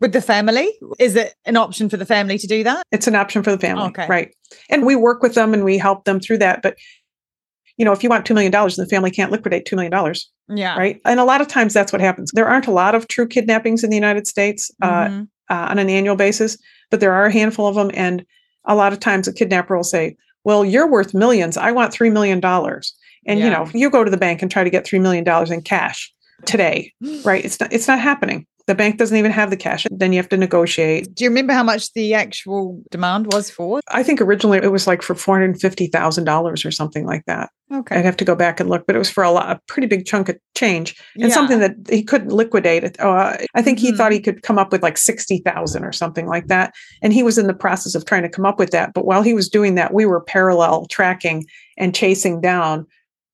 With 0.00 0.12
the 0.12 0.20
family? 0.20 0.70
Is 0.98 1.16
it 1.16 1.34
an 1.46 1.56
option 1.56 1.88
for 1.88 1.96
the 1.96 2.04
family 2.04 2.36
to 2.36 2.46
do 2.46 2.62
that? 2.64 2.84
It's 2.92 3.06
an 3.06 3.14
option 3.14 3.42
for 3.42 3.50
the 3.50 3.58
family. 3.58 3.84
Okay. 3.84 4.06
Right. 4.06 4.34
And 4.68 4.84
we 4.84 4.94
work 4.94 5.22
with 5.22 5.34
them 5.34 5.54
and 5.54 5.64
we 5.64 5.78
help 5.78 6.04
them 6.04 6.20
through 6.20 6.38
that. 6.38 6.60
But, 6.60 6.76
you 7.76 7.84
know, 7.84 7.92
if 7.92 8.02
you 8.02 8.08
want 8.08 8.24
$2 8.26 8.34
million 8.34 8.52
the 8.52 8.86
family 8.88 9.10
can't 9.10 9.32
liquidate 9.32 9.66
$2 9.66 9.74
million, 9.76 10.14
Yeah. 10.48 10.76
right? 10.76 11.00
And 11.04 11.18
a 11.20 11.24
lot 11.24 11.40
of 11.40 11.48
times 11.48 11.74
that's 11.74 11.92
what 11.92 12.00
happens. 12.00 12.30
There 12.32 12.46
aren't 12.48 12.66
a 12.66 12.72
lot 12.72 12.94
of 12.94 13.08
true 13.08 13.26
kidnappings 13.26 13.82
in 13.82 13.90
the 13.90 13.96
United 13.96 14.26
States 14.26 14.70
uh, 14.82 15.06
Mhm. 15.08 15.28
uh, 15.50 15.66
on 15.70 15.78
an 15.78 15.90
annual 15.90 16.16
basis, 16.16 16.56
but 16.90 17.00
there 17.00 17.12
are 17.12 17.26
a 17.26 17.32
handful 17.32 17.66
of 17.66 17.74
them. 17.74 17.90
And 17.94 18.24
a 18.64 18.74
lot 18.74 18.92
of 18.92 19.00
times 19.00 19.26
a 19.28 19.32
kidnapper 19.32 19.76
will 19.76 19.84
say, 19.84 20.16
well, 20.44 20.64
you're 20.64 20.90
worth 20.90 21.14
millions. 21.14 21.56
I 21.56 21.72
want 21.72 21.92
$3 21.92 22.12
million. 22.12 22.40
And, 23.26 23.40
you 23.40 23.48
know, 23.50 23.66
you 23.72 23.90
go 23.90 24.04
to 24.04 24.10
the 24.10 24.16
bank 24.18 24.42
and 24.42 24.50
try 24.50 24.62
to 24.62 24.70
get 24.70 24.84
$3 24.84 25.00
million 25.00 25.24
in 25.52 25.62
cash 25.62 26.12
today, 26.44 26.92
right? 27.24 27.44
It's 27.44 27.58
not, 27.58 27.72
it's 27.72 27.88
not 27.88 27.98
happening. 27.98 28.46
The 28.66 28.74
bank 28.74 28.96
doesn't 28.96 29.16
even 29.16 29.30
have 29.30 29.50
the 29.50 29.56
cash. 29.58 29.86
Then 29.90 30.12
you 30.12 30.18
have 30.18 30.28
to 30.30 30.36
negotiate. 30.38 31.14
Do 31.14 31.24
you 31.24 31.28
remember 31.30 31.52
how 31.52 31.62
much 31.62 31.92
the 31.92 32.14
actual 32.14 32.82
demand 32.90 33.30
was 33.32 33.50
for? 33.50 33.80
I 33.88 34.02
think 34.02 34.20
originally 34.22 34.56
it 34.58 34.72
was 34.72 34.86
like 34.86 35.02
for 35.02 35.14
$450,000 35.14 36.64
or 36.66 36.70
something 36.70 37.04
like 37.06 37.24
that. 37.26 37.50
Okay. 37.72 37.96
I'd 37.96 38.04
have 38.04 38.16
to 38.18 38.24
go 38.24 38.34
back 38.34 38.60
and 38.60 38.70
look, 38.70 38.86
but 38.86 38.94
it 38.96 38.98
was 38.98 39.10
for 39.10 39.22
a 39.24 39.30
lot, 39.30 39.50
a 39.50 39.60
pretty 39.68 39.86
big 39.86 40.06
chunk 40.06 40.28
of 40.28 40.36
change 40.56 40.94
and 41.14 41.24
Yeah. 41.28 41.34
something 41.34 41.58
that 41.60 41.74
he 41.90 42.02
couldn't 42.02 42.30
liquidate. 42.32 42.84
It. 42.84 43.00
Uh, 43.00 43.36
I 43.54 43.62
think 43.62 43.78
he 43.78 43.92
Mhm. 43.92 43.96
thought 43.96 44.12
he 44.12 44.20
could 44.20 44.42
come 44.42 44.58
up 44.58 44.70
with 44.72 44.82
like 44.82 44.96
60,000 44.98 45.84
or 45.84 45.92
something 45.92 46.26
like 46.26 46.46
that. 46.48 46.72
And 47.02 47.12
he 47.12 47.22
was 47.22 47.38
in 47.38 47.46
the 47.46 47.54
process 47.54 47.94
of 47.94 48.04
trying 48.04 48.22
to 48.22 48.28
come 48.28 48.46
up 48.46 48.58
with 48.58 48.70
that. 48.70 48.92
But 48.94 49.06
while 49.06 49.22
he 49.22 49.34
was 49.34 49.48
doing 49.48 49.74
that, 49.74 49.92
we 49.92 50.06
were 50.06 50.20
parallel 50.20 50.86
tracking 50.86 51.44
and 51.78 51.94
chasing 51.94 52.40
down 52.40 52.86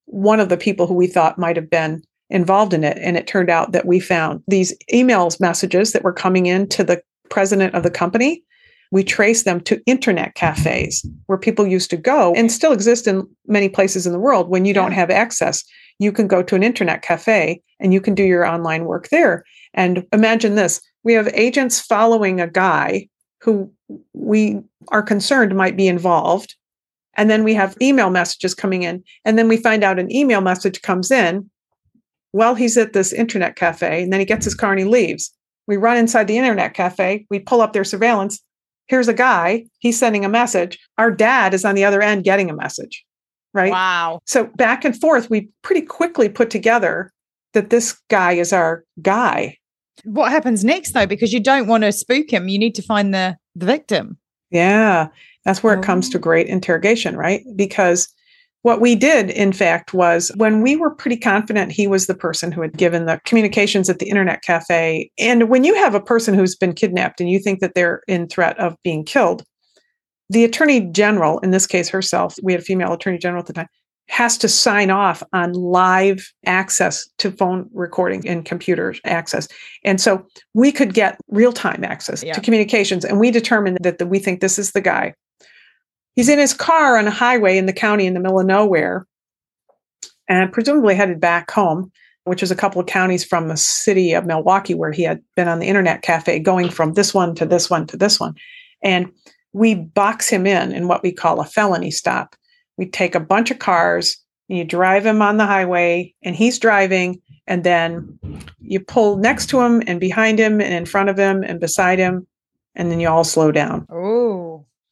one 0.05 0.39
of 0.39 0.49
the 0.49 0.57
people 0.57 0.87
who 0.87 0.93
we 0.95 1.07
thought 1.07 1.37
might 1.39 1.55
have 1.55 1.69
been 1.69 2.01
involved 2.31 2.73
in 2.73 2.83
it. 2.83 2.97
And 2.99 3.17
it 3.17 3.27
turned 3.27 3.49
out 3.49 3.71
that 3.73 3.85
we 3.85 3.99
found 3.99 4.41
these 4.47 4.73
emails 4.93 5.39
messages 5.39 5.91
that 5.91 6.03
were 6.03 6.13
coming 6.13 6.45
in 6.45 6.67
to 6.69 6.83
the 6.83 7.01
president 7.29 7.75
of 7.75 7.83
the 7.83 7.91
company. 7.91 8.43
We 8.91 9.03
traced 9.03 9.45
them 9.45 9.61
to 9.61 9.81
internet 9.85 10.35
cafes 10.35 11.05
where 11.27 11.37
people 11.37 11.65
used 11.65 11.89
to 11.91 11.97
go 11.97 12.33
and 12.33 12.51
still 12.51 12.73
exist 12.73 13.07
in 13.07 13.27
many 13.47 13.69
places 13.69 14.05
in 14.05 14.11
the 14.11 14.19
world. 14.19 14.49
When 14.49 14.65
you 14.65 14.73
don't 14.73 14.91
have 14.91 15.09
access, 15.09 15.63
you 15.99 16.11
can 16.11 16.27
go 16.27 16.43
to 16.43 16.55
an 16.55 16.63
internet 16.63 17.01
cafe 17.01 17.61
and 17.79 17.93
you 17.93 18.01
can 18.01 18.15
do 18.15 18.23
your 18.23 18.45
online 18.45 18.85
work 18.85 19.09
there. 19.09 19.45
And 19.73 20.05
imagine 20.11 20.55
this 20.55 20.81
we 21.03 21.13
have 21.13 21.29
agents 21.33 21.79
following 21.79 22.39
a 22.39 22.47
guy 22.47 23.07
who 23.41 23.71
we 24.13 24.59
are 24.89 25.01
concerned 25.01 25.55
might 25.55 25.75
be 25.75 25.87
involved. 25.87 26.55
And 27.15 27.29
then 27.29 27.43
we 27.43 27.53
have 27.55 27.77
email 27.81 28.09
messages 28.09 28.53
coming 28.53 28.83
in. 28.83 29.03
And 29.25 29.37
then 29.37 29.47
we 29.47 29.57
find 29.57 29.83
out 29.83 29.99
an 29.99 30.13
email 30.13 30.41
message 30.41 30.81
comes 30.81 31.11
in 31.11 31.49
while 32.31 32.55
he's 32.55 32.77
at 32.77 32.93
this 32.93 33.13
internet 33.13 33.55
cafe. 33.55 34.03
And 34.03 34.11
then 34.11 34.19
he 34.19 34.25
gets 34.25 34.45
his 34.45 34.55
car 34.55 34.71
and 34.71 34.79
he 34.79 34.85
leaves. 34.85 35.31
We 35.67 35.77
run 35.77 35.97
inside 35.97 36.27
the 36.27 36.37
internet 36.37 36.73
cafe. 36.73 37.25
We 37.29 37.39
pull 37.39 37.61
up 37.61 37.73
their 37.73 37.83
surveillance. 37.83 38.41
Here's 38.87 39.07
a 39.07 39.13
guy. 39.13 39.65
He's 39.79 39.97
sending 39.97 40.25
a 40.25 40.29
message. 40.29 40.77
Our 40.97 41.11
dad 41.11 41.53
is 41.53 41.63
on 41.63 41.75
the 41.75 41.85
other 41.85 42.01
end 42.01 42.23
getting 42.23 42.49
a 42.49 42.55
message. 42.55 43.05
Right. 43.53 43.71
Wow. 43.71 44.21
So 44.25 44.45
back 44.55 44.85
and 44.85 44.99
forth, 44.99 45.29
we 45.29 45.49
pretty 45.61 45.81
quickly 45.81 46.29
put 46.29 46.49
together 46.49 47.11
that 47.53 47.69
this 47.69 47.99
guy 48.09 48.33
is 48.33 48.53
our 48.53 48.83
guy. 49.01 49.57
What 50.03 50.31
happens 50.31 50.63
next 50.63 50.93
though? 50.93 51.05
Because 51.05 51.31
you 51.33 51.39
don't 51.39 51.67
want 51.67 51.83
to 51.83 51.91
spook 51.91 52.31
him. 52.31 52.47
You 52.47 52.57
need 52.57 52.75
to 52.75 52.81
find 52.81 53.13
the, 53.13 53.37
the 53.55 53.65
victim. 53.65 54.17
Yeah. 54.49 55.07
That's 55.45 55.63
where 55.63 55.73
it 55.73 55.83
comes 55.83 56.09
to 56.09 56.17
Oh. 56.17 56.21
great 56.21 56.47
interrogation, 56.47 57.15
right? 57.17 57.43
Because 57.55 58.07
what 58.63 58.79
we 58.81 58.95
did, 58.95 59.31
in 59.31 59.51
fact, 59.53 59.93
was 59.93 60.31
when 60.35 60.61
we 60.61 60.75
were 60.75 60.93
pretty 60.93 61.17
confident 61.17 61.71
he 61.71 61.87
was 61.87 62.07
the 62.07 62.15
person 62.15 62.51
who 62.51 62.61
had 62.61 62.77
given 62.77 63.05
the 63.05 63.19
communications 63.25 63.89
at 63.89 63.99
the 63.99 64.07
internet 64.09 64.43
cafe. 64.43 65.09
And 65.17 65.49
when 65.49 65.63
you 65.63 65.73
have 65.75 65.95
a 65.95 66.01
person 66.01 66.33
who's 66.33 66.55
been 66.55 66.73
kidnapped 66.73 67.19
and 67.19 67.29
you 67.29 67.39
think 67.39 67.59
that 67.59 67.73
they're 67.73 68.01
in 68.07 68.27
threat 68.27 68.57
of 68.59 68.75
being 68.83 69.03
killed, 69.03 69.43
the 70.29 70.43
attorney 70.43 70.81
general, 70.91 71.39
in 71.39 71.51
this 71.51 71.67
case 71.67 71.89
herself, 71.89 72.35
we 72.43 72.53
had 72.53 72.61
a 72.61 72.65
female 72.65 72.93
attorney 72.93 73.17
general 73.17 73.41
at 73.41 73.47
the 73.47 73.53
time, 73.53 73.67
has 74.07 74.37
to 74.37 74.47
sign 74.47 74.91
off 74.91 75.23
on 75.33 75.53
live 75.53 76.31
access 76.45 77.09
to 77.17 77.31
phone 77.31 77.69
recording 77.73 78.27
and 78.27 78.45
computer 78.45 78.93
access. 79.05 79.47
And 79.83 79.99
so 79.99 80.25
we 80.53 80.71
could 80.71 80.93
get 80.93 81.17
real 81.29 81.53
time 81.53 81.83
access 81.83 82.23
Yeah. 82.23 82.33
to 82.33 82.41
communications. 82.41 83.05
And 83.05 83.19
we 83.19 83.31
determined 83.31 83.79
that 83.81 83.97
the, 83.97 84.05
we 84.05 84.19
think 84.19 84.39
this 84.41 84.59
is 84.59 84.71
the 84.71 84.81
guy. 84.81 85.13
He's 86.15 86.29
in 86.29 86.39
his 86.39 86.53
car 86.53 86.97
on 86.97 87.07
a 87.07 87.11
highway 87.11 87.57
in 87.57 87.65
the 87.65 87.73
county 87.73 88.05
in 88.05 88.13
the 88.13 88.19
middle 88.19 88.39
of 88.39 88.45
nowhere 88.45 89.07
and 90.27 90.51
presumably 90.51 90.95
headed 90.95 91.19
back 91.19 91.51
home, 91.51 91.91
which 92.25 92.43
is 92.43 92.51
a 92.51 92.55
couple 92.55 92.81
of 92.81 92.87
counties 92.87 93.23
from 93.23 93.47
the 93.47 93.57
city 93.57 94.13
of 94.13 94.25
Milwaukee, 94.25 94.73
where 94.73 94.91
he 94.91 95.03
had 95.03 95.21
been 95.35 95.47
on 95.47 95.59
the 95.59 95.67
internet 95.67 96.01
cafe 96.01 96.39
going 96.39 96.69
from 96.69 96.93
this 96.93 97.13
one 97.13 97.35
to 97.35 97.45
this 97.45 97.69
one 97.69 97.87
to 97.87 97.97
this 97.97 98.19
one. 98.19 98.35
And 98.83 99.11
we 99.53 99.75
box 99.75 100.29
him 100.29 100.45
in 100.45 100.71
in 100.71 100.87
what 100.87 101.03
we 101.03 101.11
call 101.11 101.39
a 101.39 101.45
felony 101.45 101.91
stop. 101.91 102.35
We 102.77 102.85
take 102.85 103.15
a 103.15 103.19
bunch 103.19 103.51
of 103.51 103.59
cars 103.59 104.17
and 104.49 104.57
you 104.57 104.63
drive 104.63 105.05
him 105.05 105.21
on 105.21 105.37
the 105.37 105.45
highway 105.45 106.13
and 106.23 106.35
he's 106.35 106.59
driving 106.59 107.21
and 107.47 107.63
then 107.63 108.19
you 108.59 108.79
pull 108.79 109.17
next 109.17 109.47
to 109.47 109.59
him 109.61 109.83
and 109.87 109.99
behind 109.99 110.39
him 110.39 110.61
and 110.61 110.73
in 110.73 110.85
front 110.85 111.09
of 111.09 111.17
him 111.17 111.43
and 111.43 111.59
beside 111.59 111.99
him 111.99 112.27
and 112.75 112.91
then 112.91 112.99
you 112.99 113.09
all 113.09 113.23
slow 113.23 113.51
down. 113.51 113.85
Oh. 113.89 114.20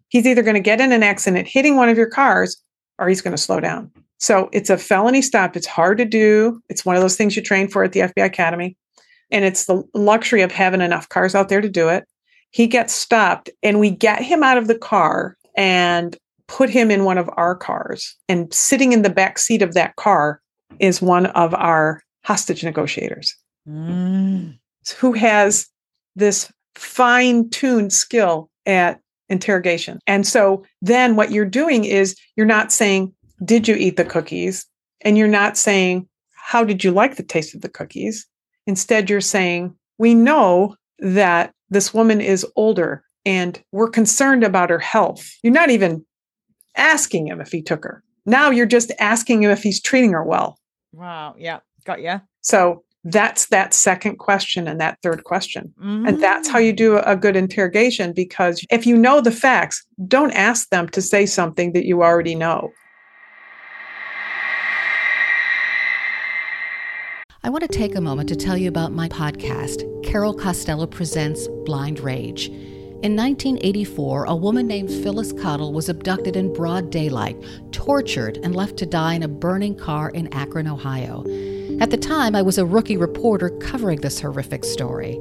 He's 0.09 0.25
either 0.25 0.43
going 0.43 0.55
to 0.55 0.59
get 0.59 0.81
in 0.81 0.91
an 0.91 1.03
accident 1.03 1.47
hitting 1.47 1.75
one 1.75 1.89
of 1.89 1.97
your 1.97 2.09
cars 2.09 2.61
or 2.97 3.07
he's 3.07 3.21
going 3.21 3.35
to 3.35 3.41
slow 3.41 3.59
down. 3.59 3.91
So 4.17 4.49
it's 4.51 4.69
a 4.69 4.77
felony 4.77 5.21
stop. 5.21 5.55
It's 5.55 5.67
hard 5.67 5.97
to 5.99 6.05
do. 6.05 6.61
It's 6.67 6.85
one 6.85 6.95
of 6.95 7.01
those 7.01 7.15
things 7.15 7.35
you 7.35 7.41
train 7.41 7.69
for 7.69 7.83
at 7.83 7.93
the 7.93 8.01
FBI 8.01 8.25
Academy. 8.25 8.75
And 9.31 9.45
it's 9.45 9.65
the 9.65 9.83
luxury 9.93 10.41
of 10.41 10.51
having 10.51 10.81
enough 10.81 11.07
cars 11.09 11.35
out 11.35 11.49
there 11.49 11.61
to 11.61 11.69
do 11.69 11.87
it. 11.87 12.05
He 12.51 12.67
gets 12.67 12.93
stopped 12.93 13.49
and 13.63 13.79
we 13.79 13.91
get 13.91 14.21
him 14.21 14.43
out 14.43 14.57
of 14.57 14.67
the 14.67 14.77
car 14.77 15.37
and 15.55 16.17
put 16.47 16.69
him 16.69 16.89
in 16.89 17.05
one 17.05 17.17
of 17.19 17.29
our 17.37 17.55
cars. 17.55 18.15
And 18.27 18.51
sitting 18.53 18.91
in 18.91 19.03
the 19.03 19.09
back 19.09 19.37
seat 19.37 19.61
of 19.61 19.75
that 19.75 19.95
car 19.95 20.41
is 20.79 21.01
one 21.01 21.27
of 21.27 21.53
our 21.53 22.01
hostage 22.23 22.63
negotiators 22.63 23.35
Mm. 23.67 24.57
who 24.97 25.13
has 25.13 25.67
this 26.15 26.51
fine 26.75 27.49
tuned 27.49 27.93
skill 27.93 28.49
at 28.65 28.99
interrogation. 29.29 29.99
And 30.07 30.25
so 30.25 30.63
then 30.81 31.15
what 31.15 31.31
you're 31.31 31.45
doing 31.45 31.85
is 31.85 32.15
you're 32.35 32.45
not 32.45 32.71
saying, 32.71 33.13
Did 33.43 33.67
you 33.67 33.75
eat 33.75 33.97
the 33.97 34.05
cookies? 34.05 34.65
And 35.01 35.17
you're 35.17 35.27
not 35.27 35.57
saying, 35.57 36.07
How 36.33 36.63
did 36.63 36.83
you 36.83 36.91
like 36.91 37.15
the 37.15 37.23
taste 37.23 37.55
of 37.55 37.61
the 37.61 37.69
cookies? 37.69 38.27
Instead, 38.67 39.09
you're 39.09 39.21
saying, 39.21 39.75
We 39.97 40.13
know 40.13 40.75
that 40.99 41.53
this 41.69 41.93
woman 41.93 42.21
is 42.21 42.45
older 42.55 43.03
and 43.25 43.61
we're 43.71 43.89
concerned 43.89 44.43
about 44.43 44.69
her 44.69 44.79
health. 44.79 45.29
You're 45.43 45.53
not 45.53 45.69
even 45.69 46.05
asking 46.75 47.27
him 47.27 47.41
if 47.41 47.51
he 47.51 47.61
took 47.61 47.83
her. 47.83 48.03
Now 48.25 48.49
you're 48.49 48.65
just 48.65 48.91
asking 48.99 49.43
him 49.43 49.51
if 49.51 49.63
he's 49.63 49.81
treating 49.81 50.11
her 50.13 50.23
well. 50.23 50.57
Wow. 50.93 51.35
Yeah. 51.37 51.59
Got 51.85 52.01
you. 52.01 52.21
So 52.41 52.83
that's 53.03 53.47
that 53.47 53.73
second 53.73 54.17
question 54.17 54.67
and 54.67 54.79
that 54.81 54.97
third 55.01 55.23
question. 55.23 55.73
Mm-hmm. 55.79 56.05
And 56.07 56.23
that's 56.23 56.49
how 56.49 56.59
you 56.59 56.73
do 56.73 56.97
a 56.97 57.15
good 57.15 57.35
interrogation 57.35 58.13
because 58.13 58.65
if 58.69 58.85
you 58.85 58.97
know 58.97 59.21
the 59.21 59.31
facts, 59.31 59.85
don't 60.07 60.31
ask 60.31 60.69
them 60.69 60.89
to 60.89 61.01
say 61.01 61.25
something 61.25 61.73
that 61.73 61.85
you 61.85 62.03
already 62.03 62.35
know. 62.35 62.71
I 67.41 67.49
want 67.49 67.61
to 67.61 67.69
take 67.69 67.95
a 67.95 68.01
moment 68.01 68.27
to 68.29 68.35
tell 68.35 68.57
you 68.57 68.67
about 68.67 68.91
my 68.91 69.07
podcast, 69.07 69.85
Carol 70.03 70.33
Costello 70.33 70.85
Presents 70.85 71.47
Blind 71.65 72.01
Rage. 72.01 72.49
In 73.01 73.15
1984, 73.15 74.25
a 74.25 74.35
woman 74.35 74.67
named 74.67 74.89
Phyllis 74.89 75.31
Cottle 75.31 75.71
was 75.71 75.87
abducted 75.87 76.35
in 76.35 76.51
broad 76.51 76.89
daylight, 76.89 77.41
tortured, 77.71 78.37
and 78.43 78.53
left 78.53 78.75
to 78.77 78.85
die 78.85 79.13
in 79.13 79.23
a 79.23 79.29
burning 79.29 79.73
car 79.73 80.09
in 80.09 80.27
Akron, 80.33 80.67
Ohio. 80.67 81.23
At 81.81 81.91
the 81.91 81.97
time, 81.97 82.35
I 82.35 82.41
was 82.41 82.57
a 82.57 82.65
rookie 82.65 82.97
reporter 82.97 83.49
covering 83.49 84.01
this 84.01 84.19
horrific 84.19 84.65
story. 84.65 85.17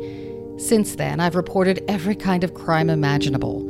Since 0.56 0.96
then, 0.96 1.20
I've 1.20 1.36
reported 1.36 1.84
every 1.86 2.16
kind 2.16 2.42
of 2.42 2.54
crime 2.54 2.90
imaginable. 2.90 3.64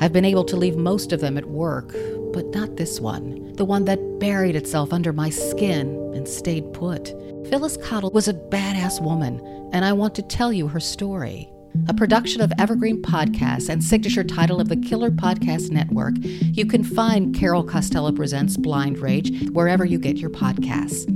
I've 0.00 0.12
been 0.12 0.24
able 0.24 0.42
to 0.46 0.56
leave 0.56 0.76
most 0.76 1.12
of 1.12 1.20
them 1.20 1.38
at 1.38 1.46
work, 1.46 1.94
but 2.32 2.46
not 2.46 2.76
this 2.76 2.98
one. 2.98 3.52
The 3.52 3.64
one 3.64 3.84
that 3.84 4.18
buried 4.18 4.56
itself 4.56 4.92
under 4.92 5.12
my 5.12 5.30
skin 5.30 5.96
and 6.16 6.26
stayed 6.26 6.72
put. 6.72 7.14
Phyllis 7.48 7.76
Cottle 7.76 8.10
was 8.10 8.26
a 8.26 8.34
badass 8.34 9.00
woman, 9.00 9.40
and 9.72 9.84
I 9.84 9.92
want 9.92 10.16
to 10.16 10.22
tell 10.22 10.52
you 10.52 10.66
her 10.66 10.80
story. 10.80 11.48
A 11.86 11.94
production 11.94 12.40
of 12.40 12.52
Evergreen 12.58 13.00
Podcasts 13.02 13.68
and 13.68 13.84
signature 13.84 14.24
title 14.24 14.60
of 14.60 14.68
the 14.68 14.76
Killer 14.76 15.12
Podcast 15.12 15.70
Network, 15.70 16.14
you 16.18 16.66
can 16.66 16.82
find 16.82 17.36
Carol 17.36 17.62
Costello 17.62 18.10
Presents 18.10 18.56
Blind 18.56 18.98
Rage 18.98 19.48
wherever 19.50 19.84
you 19.84 20.00
get 20.00 20.16
your 20.16 20.30
podcasts. 20.30 21.06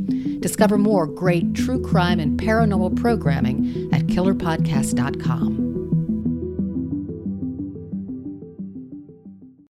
Discover 0.40 0.78
more 0.78 1.06
great 1.06 1.54
true 1.54 1.80
crime 1.80 2.20
and 2.20 2.40
paranormal 2.40 2.96
programming 2.96 3.88
at 3.92 4.06
killerpodcast.com. 4.06 5.66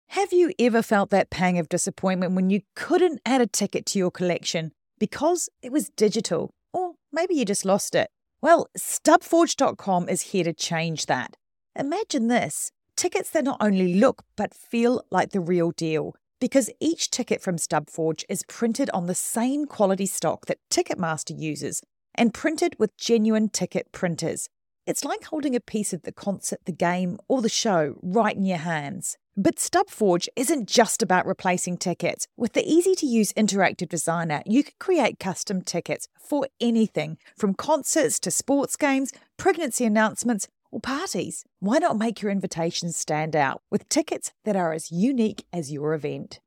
Have 0.08 0.32
you 0.32 0.54
ever 0.58 0.82
felt 0.82 1.10
that 1.12 1.30
pang 1.30 1.60
of 1.60 1.69
disappointment 1.69 2.34
when 2.34 2.49
you 2.49 2.62
couldn't 2.75 3.21
add 3.25 3.41
a 3.41 3.47
ticket 3.47 3.86
to 3.88 3.99
your 3.99 4.10
collection 4.10 4.71
because 4.97 5.49
it 5.62 5.71
was 5.71 5.89
digital? 5.89 6.54
Or 6.73 6.93
maybe 7.12 7.36
you 7.36 7.45
just 7.45 7.65
lost 7.65 7.93
it? 7.93 8.10
Well, 8.41 8.67
stubforge.com 8.78 10.10
is 10.10 10.21
here 10.21 10.43
to 10.43 10.54
change 10.54 11.06
that. 11.08 11.36
Imagine 11.75 12.28
this 12.28 12.71
tickets 12.95 13.30
that 13.32 13.43
not 13.43 13.58
only 13.60 13.95
look 13.95 14.23
but 14.36 14.54
feel 14.54 15.04
like 15.12 15.32
the 15.32 15.39
real 15.41 15.71
deal. 15.71 16.15
Because 16.39 16.69
each 16.79 17.09
ticket 17.09 17.41
from 17.41 17.57
Stubforge 17.57 18.23
is 18.27 18.43
printed 18.47 18.89
on 18.91 19.07
the 19.07 19.15
same 19.15 19.65
quality 19.65 20.05
stock 20.05 20.45
that 20.47 20.59
Ticketmaster 20.69 21.37
uses 21.37 21.81
and 22.13 22.33
printed 22.33 22.75
with 22.77 22.97
genuine 22.97 23.49
ticket 23.49 23.91
printers. 23.91 24.49
It's 24.85 25.05
like 25.05 25.23
holding 25.25 25.55
a 25.55 25.59
piece 25.59 25.93
of 25.93 26.03
the 26.03 26.11
concert, 26.11 26.59
the 26.65 26.71
game, 26.71 27.17
or 27.27 27.41
the 27.41 27.49
show 27.49 27.95
right 28.03 28.35
in 28.35 28.45
your 28.45 28.59
hands. 28.59 29.17
But 29.37 29.57
Stubforge 29.57 30.29
isn't 30.35 30.69
just 30.69 31.01
about 31.01 31.25
replacing 31.25 31.77
tickets. 31.77 32.27
With 32.37 32.53
the 32.53 32.65
easy 32.65 32.95
to 32.95 33.05
use 33.05 33.33
interactive 33.33 33.89
designer, 33.89 34.41
you 34.45 34.63
can 34.63 34.75
create 34.79 35.19
custom 35.19 35.61
tickets 35.61 36.07
for 36.17 36.47
anything 36.61 37.17
from 37.35 37.53
concerts 37.53 38.19
to 38.21 38.31
sports 38.31 38.77
games, 38.77 39.11
pregnancy 39.35 39.83
announcements, 39.83 40.47
or 40.75 40.81
parties. 40.81 41.45
Why 41.59 41.77
not 41.77 41.97
make 41.97 42.21
your 42.21 42.31
invitations 42.31 42.97
stand 42.97 43.33
out 43.33 43.61
with 43.71 43.88
tickets 43.88 44.33
that 44.43 44.57
are 44.57 44.73
as 44.73 44.91
unique 44.91 45.45
as 45.53 45.71
your 45.71 45.93
event? 45.93 46.41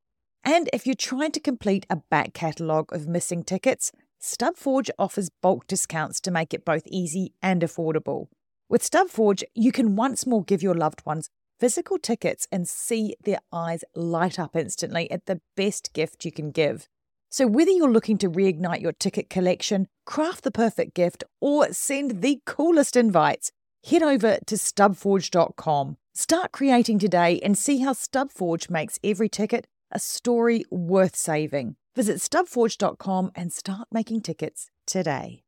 And 0.44 0.68
if 0.72 0.86
you're 0.86 0.94
trying 0.94 1.32
to 1.32 1.40
complete 1.40 1.86
a 1.88 2.02
back 2.10 2.34
catalogue 2.34 2.92
of 2.92 3.08
missing 3.08 3.42
tickets, 3.42 3.90
Stubforge 4.20 4.90
offers 4.98 5.30
bulk 5.40 5.66
discounts 5.66 6.20
to 6.20 6.30
make 6.30 6.52
it 6.52 6.64
both 6.64 6.86
easy 6.88 7.32
and 7.40 7.62
affordable. 7.62 8.26
With 8.68 8.82
Stubforge, 8.82 9.44
you 9.54 9.72
can 9.72 9.96
once 9.96 10.26
more 10.26 10.44
give 10.44 10.62
your 10.62 10.74
loved 10.74 11.06
ones 11.06 11.30
physical 11.58 11.98
tickets 11.98 12.46
and 12.52 12.68
see 12.68 13.16
their 13.24 13.40
eyes 13.50 13.82
light 13.94 14.38
up 14.38 14.54
instantly 14.54 15.10
at 15.10 15.24
the 15.26 15.40
best 15.56 15.92
gift 15.92 16.24
you 16.24 16.32
can 16.32 16.50
give. 16.50 16.86
So, 17.30 17.46
whether 17.46 17.70
you're 17.70 17.90
looking 17.90 18.18
to 18.18 18.30
reignite 18.30 18.80
your 18.80 18.92
ticket 18.92 19.28
collection, 19.28 19.88
craft 20.06 20.44
the 20.44 20.50
perfect 20.50 20.94
gift, 20.94 21.24
or 21.40 21.72
send 21.72 22.22
the 22.22 22.40
coolest 22.46 22.96
invites, 22.96 23.52
head 23.88 24.02
over 24.02 24.38
to 24.46 24.54
stubforge.com. 24.54 25.96
Start 26.14 26.52
creating 26.52 26.98
today 26.98 27.40
and 27.44 27.56
see 27.56 27.78
how 27.78 27.92
Stubforge 27.92 28.68
makes 28.68 28.98
every 29.04 29.28
ticket 29.28 29.66
a 29.92 29.98
story 29.98 30.64
worth 30.70 31.16
saving. 31.16 31.76
Visit 31.94 32.18
stubforge.com 32.18 33.30
and 33.34 33.52
start 33.52 33.88
making 33.92 34.22
tickets 34.22 34.70
today. 34.86 35.42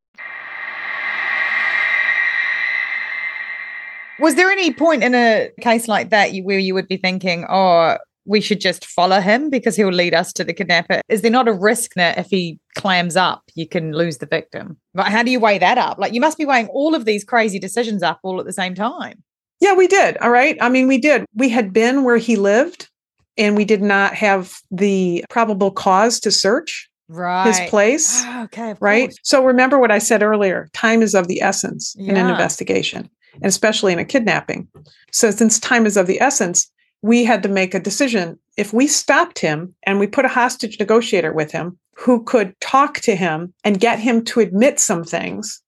Was 4.21 4.35
there 4.35 4.51
any 4.51 4.73
point 4.73 5.03
in 5.03 5.15
a 5.15 5.51
case 5.61 5.89
like 5.89 6.11
that 6.11 6.31
where 6.43 6.59
you 6.59 6.75
would 6.75 6.89
be 6.89 6.99
thinking, 6.99 7.47
oh, 7.49 7.97
we 8.31 8.41
should 8.41 8.61
just 8.61 8.87
follow 8.87 9.21
him 9.21 9.51
because 9.51 9.75
he'll 9.75 9.89
lead 9.89 10.15
us 10.15 10.33
to 10.35 10.45
the 10.45 10.55
kidnapper? 10.55 11.01
Is 11.09 11.23
there 11.23 11.33
not 11.33 11.49
a 11.49 11.53
risk 11.53 11.95
that 11.95 12.17
if 12.17 12.29
he 12.29 12.61
clams 12.77 13.17
up, 13.17 13.43
you 13.57 13.67
can 13.67 13.93
lose 13.93 14.19
the 14.19 14.27
victim? 14.27 14.79
But 14.95 15.09
how 15.09 15.25
do 15.25 15.33
you 15.33 15.41
weigh 15.41 15.59
that 15.59 15.79
up? 15.79 15.99
Like 15.99 16.15
you 16.15 16.21
must 16.21 16.39
be 16.39 16.45
weighing 16.45 16.69
all 16.69 16.95
of 16.95 17.07
these 17.07 17.25
crazy 17.25 17.59
decisions 17.59 18.05
up 18.05 18.21
all 18.23 18.39
at 18.39 18.47
the 18.47 18.53
same 18.53 18.77
time. 18.77 19.25
Yeah, 19.61 19.75
we 19.75 19.89
did. 19.89 20.17
All 20.19 20.31
right. 20.31 20.57
I 20.61 20.69
mean, 20.69 20.87
we 20.87 20.97
did. 20.97 21.27
We 21.35 21.49
had 21.49 21.73
been 21.73 22.05
where 22.05 22.19
he 22.19 22.37
lived 22.37 22.89
and 23.37 23.57
we 23.57 23.65
did 23.65 23.83
not 23.83 24.15
have 24.15 24.61
the 24.71 25.25
probable 25.29 25.73
cause 25.73 26.21
to 26.21 26.31
search 26.31 26.89
right. 27.09 27.49
his 27.49 27.61
place. 27.69 28.23
Oh, 28.25 28.43
okay. 28.45 28.77
right. 28.79 29.09
course. 29.09 29.19
So 29.25 29.45
remember 29.45 29.81
what 29.81 29.91
I 29.91 29.99
said 29.99 30.23
earlier 30.23 30.69
time 30.73 31.03
is 31.03 31.17
of 31.17 31.27
the 31.27 31.43
essence 31.43 31.97
in 31.99 32.17
an 32.17 32.31
investigation, 32.31 33.11
and 33.35 33.47
especially 33.47 33.93
in 33.93 33.99
a 33.99 34.05
kidnapping. 34.05 34.69
So, 35.11 35.33
since 35.33 35.59
time 35.59 35.85
is 35.85 35.97
of 35.97 36.07
the 36.07 36.21
essence, 36.21 36.71
we 37.03 37.25
had 37.25 37.43
to 37.43 37.49
make 37.49 37.75
a 37.75 37.81
decision. 37.81 38.39
If 38.57 38.73
we 38.73 38.87
stopped 38.87 39.39
him 39.39 39.75
and 39.85 39.99
we 39.99 40.07
put 40.07 40.25
a 40.25 40.29
hostage 40.29 40.79
negotiator 40.79 41.33
with 41.33 41.51
him 41.51 41.79
who 41.97 42.23
could 42.25 42.59
talk 42.61 43.01
to 43.01 43.15
him 43.15 43.53
and 43.65 43.81
get 43.81 43.99
him 43.99 44.25
to 44.27 44.41
admit 44.41 44.81
some 44.81 45.05
things, 45.05 45.63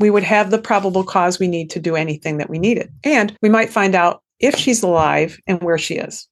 we 0.00 0.10
would 0.10 0.22
have 0.22 0.50
the 0.50 0.58
probable 0.58 1.04
cause 1.04 1.38
we 1.38 1.48
need 1.48 1.70
to 1.70 1.80
do 1.80 1.96
anything 1.96 2.38
that 2.38 2.50
we 2.50 2.58
needed. 2.58 2.92
And 3.04 3.36
we 3.42 3.48
might 3.48 3.70
find 3.70 3.94
out 3.94 4.22
if 4.40 4.56
she's 4.56 4.82
alive 4.82 5.38
and 5.46 5.60
where 5.62 5.78
she 5.78 5.94
is. 5.96 6.28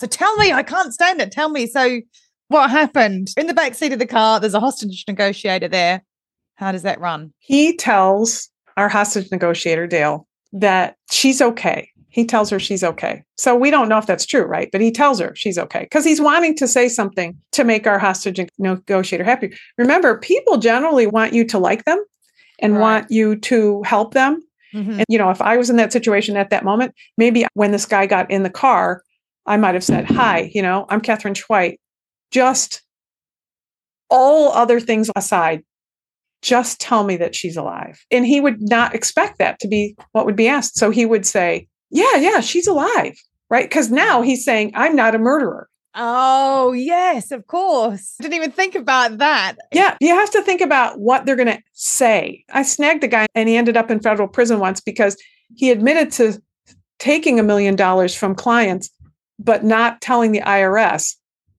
So 0.00 0.06
tell 0.06 0.34
me, 0.36 0.52
I 0.52 0.62
can't 0.62 0.94
stand 0.94 1.20
it. 1.20 1.32
Tell 1.32 1.48
me. 1.48 1.66
So 1.66 2.00
what 2.48 2.70
happened? 2.70 3.30
In 3.36 3.46
the 3.46 3.54
back 3.54 3.74
seat 3.74 3.92
of 3.92 3.98
the 3.98 4.06
car, 4.06 4.40
there's 4.40 4.54
a 4.54 4.60
hostage 4.60 5.04
negotiator 5.08 5.68
there. 5.68 6.02
How 6.56 6.72
does 6.72 6.82
that 6.82 7.00
run? 7.00 7.32
he 7.38 7.74
tells 7.76 8.50
our 8.76 8.88
hostage 8.88 9.30
negotiator 9.30 9.86
dale 9.86 10.26
that 10.52 10.96
she's 11.10 11.40
okay 11.40 11.90
he 12.10 12.24
tells 12.24 12.50
her 12.50 12.58
she's 12.58 12.82
okay 12.84 13.22
so 13.36 13.54
we 13.54 13.70
don't 13.70 13.88
know 13.88 13.98
if 13.98 14.06
that's 14.06 14.26
true 14.26 14.42
right 14.42 14.68
but 14.72 14.80
he 14.80 14.90
tells 14.90 15.18
her 15.20 15.34
she's 15.34 15.58
okay 15.58 15.80
because 15.82 16.04
he's 16.04 16.20
wanting 16.20 16.54
to 16.56 16.66
say 16.68 16.88
something 16.88 17.36
to 17.52 17.64
make 17.64 17.86
our 17.86 17.98
hostage 17.98 18.40
negotiator 18.58 19.24
happy 19.24 19.56
remember 19.78 20.18
people 20.18 20.56
generally 20.58 21.06
want 21.06 21.32
you 21.32 21.44
to 21.44 21.58
like 21.58 21.84
them 21.84 22.02
and 22.60 22.74
Right. 22.74 22.80
want 22.80 23.10
you 23.10 23.36
to 23.36 23.82
help 23.84 24.12
them 24.14 24.42
Mhm. 24.74 24.98
and 24.98 25.04
you 25.08 25.18
know 25.18 25.30
if 25.30 25.40
i 25.40 25.56
was 25.56 25.70
in 25.70 25.76
that 25.76 25.92
situation 25.92 26.36
at 26.36 26.50
that 26.50 26.64
moment 26.64 26.94
maybe 27.16 27.46
when 27.54 27.72
this 27.72 27.86
guy 27.86 28.06
got 28.06 28.30
in 28.30 28.42
the 28.42 28.50
car 28.50 29.02
i 29.46 29.56
might 29.56 29.74
have 29.74 29.84
said 29.84 30.04
hi 30.04 30.50
you 30.54 30.62
know 30.62 30.86
i'm 30.88 31.00
katherine 31.00 31.34
schweit 31.34 31.78
just 32.30 32.82
all 34.10 34.52
other 34.52 34.80
things 34.80 35.10
aside 35.16 35.62
just 36.42 36.80
tell 36.80 37.04
me 37.04 37.18
that 37.18 37.34
she's 37.34 37.54
alive. 37.56 38.02
And 38.10 38.24
he 38.24 38.40
would 38.40 38.62
not 38.62 38.94
expect 38.94 39.38
that 39.38 39.60
to 39.60 39.68
be 39.68 39.94
what 40.12 40.24
would 40.24 40.36
be 40.36 40.48
asked. 40.48 40.78
So 40.78 40.88
he 40.90 41.04
would 41.04 41.26
say, 41.26 41.68
Yeah, 41.90 42.16
yeah, 42.16 42.40
she's 42.40 42.66
alive. 42.66 43.20
Right. 43.48 43.68
Because 43.68 43.90
now 43.90 44.22
mm. 44.22 44.26
he's 44.26 44.44
saying, 44.44 44.72
I'm 44.74 44.94
not 44.94 45.14
a 45.14 45.18
murderer. 45.18 45.68
Oh, 45.94 46.72
yes, 46.72 47.32
of 47.32 47.48
course. 47.48 48.14
Didn't 48.20 48.34
even 48.34 48.52
think 48.52 48.76
about 48.76 49.18
that. 49.18 49.56
Yeah. 49.72 49.96
You 50.00 50.14
have 50.14 50.30
to 50.30 50.42
think 50.42 50.60
about 50.60 51.00
what 51.00 51.26
they're 51.26 51.36
going 51.36 51.48
to 51.48 51.60
say. 51.72 52.44
I 52.52 52.62
snagged 52.62 53.02
a 53.02 53.08
guy 53.08 53.26
and 53.34 53.48
he 53.48 53.56
ended 53.56 53.76
up 53.76 53.90
in 53.90 53.98
federal 53.98 54.28
prison 54.28 54.60
once 54.60 54.80
because 54.80 55.16
he 55.56 55.70
admitted 55.70 56.12
to 56.12 56.40
taking 57.00 57.40
a 57.40 57.42
million 57.42 57.74
dollars 57.74 58.14
from 58.14 58.36
clients, 58.36 58.90
but 59.38 59.64
not 59.64 60.00
telling 60.00 60.30
the 60.30 60.42
IRS. 60.42 61.16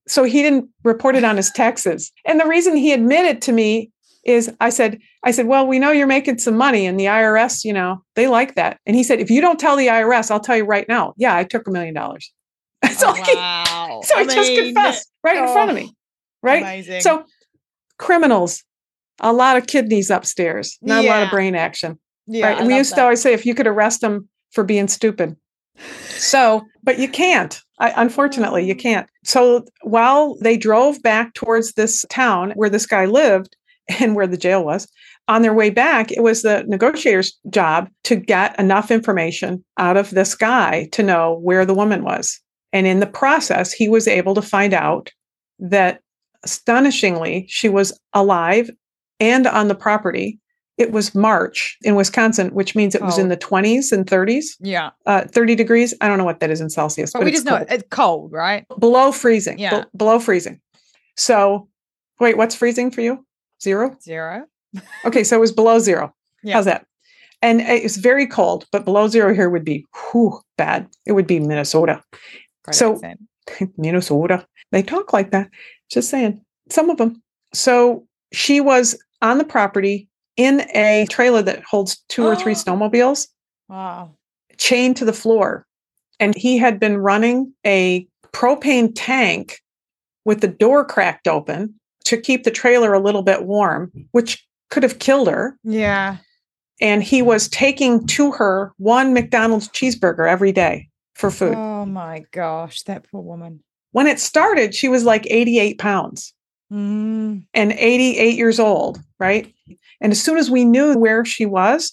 So 0.07 0.23
he 0.23 0.41
didn't 0.41 0.69
report 0.83 1.15
it 1.15 1.25
on 1.25 1.35
his 1.35 1.51
taxes. 1.55 2.11
And 2.25 2.39
the 2.39 2.47
reason 2.47 2.77
he 2.77 2.93
admitted 2.93 3.41
to 3.43 3.51
me 3.51 3.91
is 4.23 4.51
I 4.59 4.69
said, 4.69 4.99
I 5.23 5.31
said, 5.31 5.47
well, 5.47 5.65
we 5.65 5.79
know 5.79 5.91
you're 5.91 6.07
making 6.07 6.37
some 6.39 6.55
money 6.55 6.85
and 6.85 6.99
the 6.99 7.05
IRS, 7.05 7.63
you 7.63 7.73
know, 7.73 8.03
they 8.15 8.27
like 8.27 8.55
that. 8.55 8.79
And 8.85 8.95
he 8.95 9.03
said, 9.03 9.19
if 9.19 9.29
you 9.29 9.41
don't 9.41 9.59
tell 9.59 9.75
the 9.75 9.87
IRS, 9.87 10.29
I'll 10.29 10.39
tell 10.39 10.57
you 10.57 10.65
right 10.65 10.87
now. 10.87 11.13
Yeah, 11.17 11.35
I 11.35 11.43
took 11.43 11.67
a 11.67 11.71
million 11.71 11.93
dollars. 11.93 12.31
So 12.91 13.13
Oh, 13.15 13.35
wow. 13.35 14.01
so 14.03 14.15
I 14.15 14.25
just 14.25 14.49
mean, 14.49 14.73
confessed 14.73 15.09
right 15.23 15.37
in 15.37 15.51
front 15.53 15.71
of 15.71 15.77
oh, 15.77 15.79
me. 15.79 15.95
Right. 16.43 16.61
Amazing. 16.61 17.01
So 17.01 17.25
criminals, 17.97 18.63
a 19.19 19.33
lot 19.33 19.57
of 19.57 19.67
kidneys 19.67 20.09
upstairs, 20.09 20.77
not 20.81 21.05
a 21.05 21.07
lot 21.07 21.23
of 21.23 21.29
brain 21.29 21.55
action. 21.55 21.99
yeah, 22.27 22.47
right. 22.47 22.59
And 22.59 22.67
we 22.67 22.75
used 22.75 22.95
to 22.95 23.01
always 23.01 23.21
say 23.21 23.33
if 23.33 23.45
you 23.45 23.55
could 23.55 23.67
arrest 23.67 24.01
them 24.01 24.27
for 24.51 24.63
being 24.63 24.87
stupid. 24.87 25.35
So, 26.09 26.63
but 26.83 26.99
you 26.99 27.07
can't. 27.07 27.59
I, 27.79 27.93
unfortunately, 27.95 28.65
you 28.65 28.75
oh. 28.75 28.81
can't. 28.81 29.07
So 29.23 29.65
while 29.81 30.35
they 30.41 30.57
drove 30.57 31.01
back 31.01 31.33
towards 31.33 31.73
this 31.73 32.05
town 32.09 32.51
where 32.55 32.69
this 32.69 32.85
guy 32.85 33.05
lived 33.05 33.55
and 33.99 34.15
where 34.15 34.27
the 34.27 34.37
jail 34.37 34.63
was, 34.63 34.87
on 35.27 35.41
their 35.41 35.53
way 35.53 35.69
back, 35.69 36.11
it 36.11 36.21
was 36.23 36.41
the 36.41 36.63
negotiator's 36.67 37.37
job 37.49 37.89
to 38.05 38.15
get 38.15 38.57
enough 38.59 38.91
information 38.91 39.63
out 39.77 39.97
of 39.97 40.09
this 40.11 40.35
guy 40.35 40.87
to 40.91 41.03
know 41.03 41.39
where 41.41 41.65
the 41.65 41.73
woman 41.75 42.03
was. 42.03 42.39
And 42.73 42.87
in 42.87 42.99
the 42.99 43.07
process, 43.07 43.71
he 43.71 43.87
was 43.89 44.07
able 44.07 44.33
to 44.35 44.41
find 44.41 44.73
out 44.73 45.11
that 45.59 46.01
astonishingly, 46.43 47.45
she 47.49 47.69
was 47.69 47.97
alive 48.13 48.69
and 49.19 49.47
on 49.47 49.67
the 49.67 49.75
property. 49.75 50.39
It 50.77 50.91
was 50.91 51.13
March 51.13 51.77
in 51.83 51.95
Wisconsin, 51.95 52.49
which 52.55 52.75
means 52.75 52.95
it 52.95 53.01
was 53.03 53.19
in 53.19 53.27
the 53.29 53.37
20s 53.37 53.91
and 53.91 54.05
30s, 54.07 54.45
Yeah. 54.59 54.89
uh, 55.05 55.25
30 55.25 55.53
degrees. 55.53 55.93
I 56.01 56.07
don't 56.07 56.17
know 56.17 56.23
what 56.23 56.39
that 56.39 56.49
is 56.49 56.59
in 56.59 56.69
Celsius, 56.71 57.11
But, 57.11 57.19
but, 57.19 57.25
we 57.25 57.31
just 57.31 57.45
know 57.45 57.57
cold. 57.57 57.67
it's 57.69 57.83
cold, 57.91 58.31
right? 58.31 58.65
below 58.79 59.11
freezing. 59.11 59.57
be- 59.57 59.63
Yeah. 59.63 59.83
below 59.95 60.17
freezing. 60.19 60.59
So, 61.17 61.67
wait, 62.19 62.35
what's 62.37 62.55
freezing 62.55 62.89
for 62.89 63.01
you? 63.01 63.23
Zero? 63.61 63.95
Zero. 64.01 64.45
Okay, 65.05 65.23
so 65.23 65.35
it 65.37 65.39
was 65.39 65.51
below 65.51 65.79
zero. 65.79 66.13
Yeah. 66.43 66.55
How's 66.55 66.65
that? 66.65 66.85
And 67.41 67.61
it's 67.61 67.97
very 67.97 68.25
cold, 68.27 68.65
but 68.71 68.85
below 68.85 69.07
zero 69.07 69.33
here 69.33 69.49
would 69.49 69.65
be 69.65 69.85
whew, 70.11 70.39
bad. 70.57 70.87
It 71.05 71.11
would 71.13 71.27
be 71.27 71.39
Minnesota. 71.39 72.01
Great 72.63 72.75
So- 72.75 72.93
accent. 72.95 73.19
Minnesota. 73.77 74.45
They 74.71 74.81
talk 74.83 75.11
like 75.13 75.31
that. 75.31 75.49
Just 75.89 76.09
saying. 76.09 76.41
Some 76.69 76.89
of 76.89 76.97
them. 76.97 77.21
So 77.53 78.07
she 78.31 78.61
was 78.61 78.97
on 79.21 79.37
the 79.39 79.43
property 79.43 80.07
in 80.37 80.61
a 80.73 81.05
trailer 81.09 81.41
that 81.41 81.63
holds 81.63 81.97
two 82.07 82.25
or 82.25 82.35
three 82.35 82.53
snowmobiles. 82.63 83.27
Wow. 83.67 84.11
Chained 84.57 84.95
to 84.97 85.05
the 85.05 85.13
floor. 85.13 85.65
And 86.19 86.35
he 86.37 86.57
had 86.57 86.79
been 86.79 86.97
running 86.97 87.53
a 87.65 88.07
propane 88.31 88.93
tank 88.95 89.59
with 90.23 90.39
the 90.41 90.47
door 90.47 90.85
cracked 90.85 91.27
open 91.27 91.73
to 92.05 92.17
keep 92.19 92.43
the 92.43 92.51
trailer 92.51 92.93
a 92.93 92.99
little 92.99 93.21
bit 93.23 93.43
warm, 93.43 93.91
which 94.11 94.45
could 94.69 94.83
have 94.83 94.99
killed 94.99 95.27
her. 95.27 95.57
Yeah. 95.63 96.17
And 96.79 97.03
he 97.03 97.21
was 97.21 97.47
taking 97.47 98.07
to 98.07 98.31
her 98.31 98.73
one 98.77 99.13
McDonald's 99.13 99.69
cheeseburger 99.69 100.27
every 100.29 100.51
day 100.51 100.89
for 101.15 101.29
food. 101.29 101.55
Oh 101.55 101.85
my 101.85 102.23
gosh, 102.31 102.81
that 102.83 103.05
poor 103.11 103.21
woman. 103.21 103.63
When 103.91 104.07
it 104.07 104.19
started, 104.19 104.73
she 104.73 104.87
was 104.87 105.03
like 105.03 105.27
88 105.29 105.77
pounds 105.77 106.33
Mm. 106.71 107.43
and 107.53 107.71
88 107.73 108.37
years 108.37 108.57
old, 108.57 109.01
right? 109.19 109.53
And 109.99 110.13
as 110.13 110.21
soon 110.23 110.37
as 110.37 110.49
we 110.49 110.63
knew 110.63 110.97
where 110.97 111.25
she 111.25 111.45
was, 111.45 111.91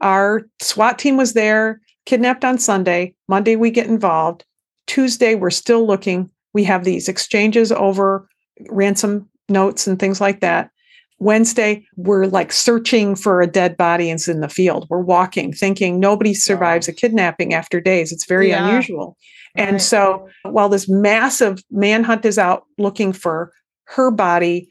our 0.00 0.42
SWAT 0.60 0.96
team 1.00 1.16
was 1.16 1.32
there, 1.32 1.80
kidnapped 2.06 2.44
on 2.44 2.56
Sunday. 2.58 3.14
Monday, 3.28 3.56
we 3.56 3.70
get 3.72 3.88
involved. 3.88 4.44
Tuesday, 4.86 5.34
we're 5.34 5.50
still 5.50 5.84
looking. 5.84 6.30
We 6.54 6.62
have 6.64 6.84
these 6.84 7.08
exchanges 7.08 7.72
over 7.72 8.28
ransom 8.70 9.28
notes 9.48 9.86
and 9.86 9.98
things 9.98 10.20
like 10.20 10.40
that. 10.40 10.70
Wednesday, 11.18 11.86
we're 11.96 12.26
like 12.26 12.52
searching 12.52 13.14
for 13.14 13.40
a 13.40 13.46
dead 13.46 13.76
body 13.76 14.10
and 14.10 14.18
it's 14.18 14.26
in 14.26 14.40
the 14.40 14.48
field. 14.48 14.86
We're 14.90 14.98
walking, 14.98 15.52
thinking 15.52 16.00
nobody 16.00 16.34
survives 16.34 16.88
a 16.88 16.92
kidnapping 16.92 17.54
after 17.54 17.80
days. 17.80 18.10
It's 18.10 18.26
very 18.26 18.48
Yeah. 18.48 18.66
unusual. 18.68 19.16
And 19.54 19.72
Right. 19.72 19.80
so 19.80 20.28
while 20.42 20.68
this 20.68 20.88
massive 20.88 21.62
manhunt 21.70 22.24
is 22.24 22.38
out 22.38 22.64
looking 22.76 23.12
for 23.12 23.52
her 23.84 24.10
body, 24.10 24.68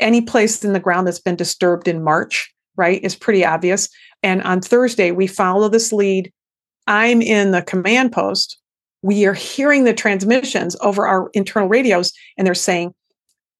any 0.00 0.20
place 0.20 0.62
in 0.62 0.74
the 0.74 0.80
ground 0.80 1.06
that's 1.06 1.20
been 1.20 1.36
disturbed 1.36 1.88
in 1.88 2.02
March, 2.02 2.52
right, 2.76 3.02
is 3.02 3.16
pretty 3.16 3.44
obvious. 3.44 3.88
And 4.22 4.42
on 4.42 4.60
Thursday, 4.60 5.10
we 5.10 5.26
follow 5.26 5.68
this 5.68 5.92
lead. 5.92 6.30
I'm 6.86 7.22
in 7.22 7.52
the 7.52 7.62
command 7.62 8.12
post. 8.12 8.58
We 9.02 9.24
are 9.26 9.34
hearing 9.34 9.84
the 9.84 9.94
transmissions 9.94 10.76
over 10.80 11.06
our 11.06 11.30
internal 11.32 11.68
radios, 11.68 12.12
and 12.36 12.46
they're 12.46 12.54
saying, 12.54 12.92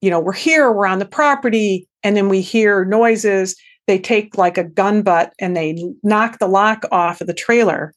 you 0.00 0.10
know, 0.10 0.20
we're 0.20 0.32
here, 0.32 0.70
we're 0.72 0.86
on 0.86 0.98
the 0.98 1.06
property. 1.06 1.88
And 2.02 2.16
then 2.16 2.28
we 2.28 2.40
hear 2.40 2.84
noises. 2.84 3.56
They 3.86 3.98
take 3.98 4.36
like 4.38 4.56
a 4.58 4.64
gun 4.64 5.02
butt 5.02 5.32
and 5.40 5.56
they 5.56 5.92
knock 6.02 6.38
the 6.38 6.46
lock 6.46 6.84
off 6.92 7.20
of 7.20 7.26
the 7.26 7.34
trailer. 7.34 7.92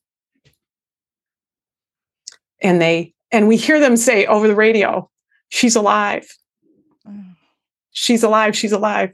And 2.62 2.82
they, 2.82 3.14
and 3.32 3.48
we 3.48 3.58
hear 3.58 3.80
them 3.80 3.98
say 3.98 4.26
over 4.26 4.48
the 4.48 4.56
radio, 4.56 5.10
she's 5.50 5.76
alive 5.76 6.28
Mm. 7.08 7.36
she's 7.90 8.22
alive 8.22 8.56
she's 8.56 8.72
alive 8.72 9.10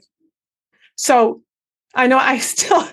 so 0.94 1.40
i 1.94 2.06
know 2.06 2.18
i 2.18 2.36
still 2.52 2.86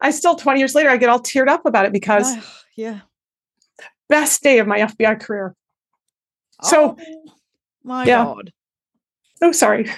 i 0.00 0.10
still 0.10 0.36
20 0.36 0.58
years 0.58 0.74
later 0.74 0.88
i 0.88 0.96
get 0.96 1.10
all 1.10 1.20
teared 1.20 1.48
up 1.50 1.66
about 1.66 1.84
it 1.84 1.92
because 1.92 2.24
Oh, 2.34 2.54
yeah. 2.74 3.00
best 4.08 4.42
day 4.42 4.58
of 4.60 4.66
my 4.66 4.78
fbi 4.78 5.20
career 5.20 5.54
So- 6.62 6.96
Oh, 6.98 7.30
my 7.84 8.06
Yeah. 8.06 8.24
God. 8.24 8.53
Oh 9.42 9.52
sorry 9.52 9.90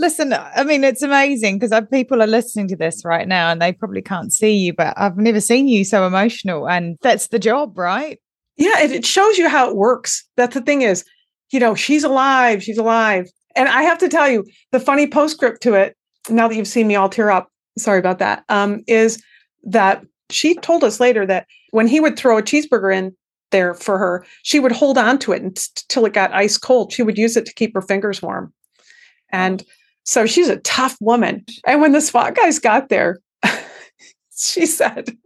Listen, 0.00 0.32
I 0.32 0.62
mean, 0.62 0.84
it's 0.84 1.02
amazing 1.02 1.58
because 1.58 1.76
people 1.90 2.22
are 2.22 2.28
listening 2.28 2.68
to 2.68 2.76
this 2.76 3.04
right 3.04 3.26
now 3.26 3.50
and 3.50 3.60
they 3.60 3.72
probably 3.72 4.00
can't 4.00 4.32
see 4.32 4.54
you, 4.54 4.72
but 4.72 4.94
I've 4.96 5.16
never 5.16 5.40
seen 5.40 5.66
you 5.66 5.82
so 5.82 6.06
emotional. 6.06 6.68
And 6.68 6.96
that's 7.02 7.26
the 7.28 7.38
job, 7.40 7.76
right? 7.76 8.20
yeah 8.58 8.80
it, 8.80 8.90
it 8.90 9.06
shows 9.06 9.38
you 9.38 9.48
how 9.48 9.70
it 9.70 9.76
works 9.76 10.28
that's 10.36 10.54
the 10.54 10.60
thing 10.60 10.82
is 10.82 11.04
you 11.50 11.58
know 11.58 11.74
she's 11.74 12.04
alive 12.04 12.62
she's 12.62 12.76
alive 12.76 13.30
and 13.56 13.68
i 13.68 13.82
have 13.82 13.96
to 13.98 14.08
tell 14.08 14.28
you 14.28 14.44
the 14.72 14.80
funny 14.80 15.06
postscript 15.06 15.62
to 15.62 15.72
it 15.74 15.96
now 16.28 16.46
that 16.46 16.56
you've 16.56 16.68
seen 16.68 16.86
me 16.86 16.96
all 16.96 17.08
tear 17.08 17.30
up 17.30 17.48
sorry 17.78 17.98
about 17.98 18.18
that 18.18 18.44
um, 18.48 18.82
is 18.86 19.22
that 19.62 20.04
she 20.30 20.54
told 20.56 20.84
us 20.84 21.00
later 21.00 21.24
that 21.24 21.46
when 21.70 21.86
he 21.86 22.00
would 22.00 22.18
throw 22.18 22.36
a 22.36 22.42
cheeseburger 22.42 22.94
in 22.94 23.16
there 23.50 23.74
for 23.74 23.98
her 23.98 24.24
she 24.42 24.60
would 24.60 24.72
hold 24.72 24.98
on 24.98 25.18
to 25.18 25.32
it 25.32 25.42
until 25.42 26.04
it 26.06 26.12
got 26.12 26.32
ice 26.32 26.58
cold 26.58 26.92
she 26.92 27.02
would 27.02 27.18
use 27.18 27.36
it 27.36 27.46
to 27.46 27.54
keep 27.54 27.74
her 27.74 27.82
fingers 27.82 28.22
warm 28.22 28.52
and 29.30 29.64
so 30.04 30.26
she's 30.26 30.48
a 30.48 30.58
tough 30.58 30.96
woman 31.00 31.44
and 31.66 31.80
when 31.80 31.92
the 31.92 32.00
SWAT 32.00 32.34
guys 32.34 32.58
got 32.58 32.88
there 32.88 33.18
she 34.36 34.66
said 34.66 35.16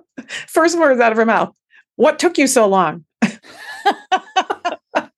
first 0.47 0.79
words 0.79 1.01
out 1.01 1.13
of 1.13 1.19
her 1.19 1.27
mouth 1.27 1.51
what 1.97 2.19
took 2.19 2.39
you 2.39 2.47
so 2.47 2.67
long 2.67 3.05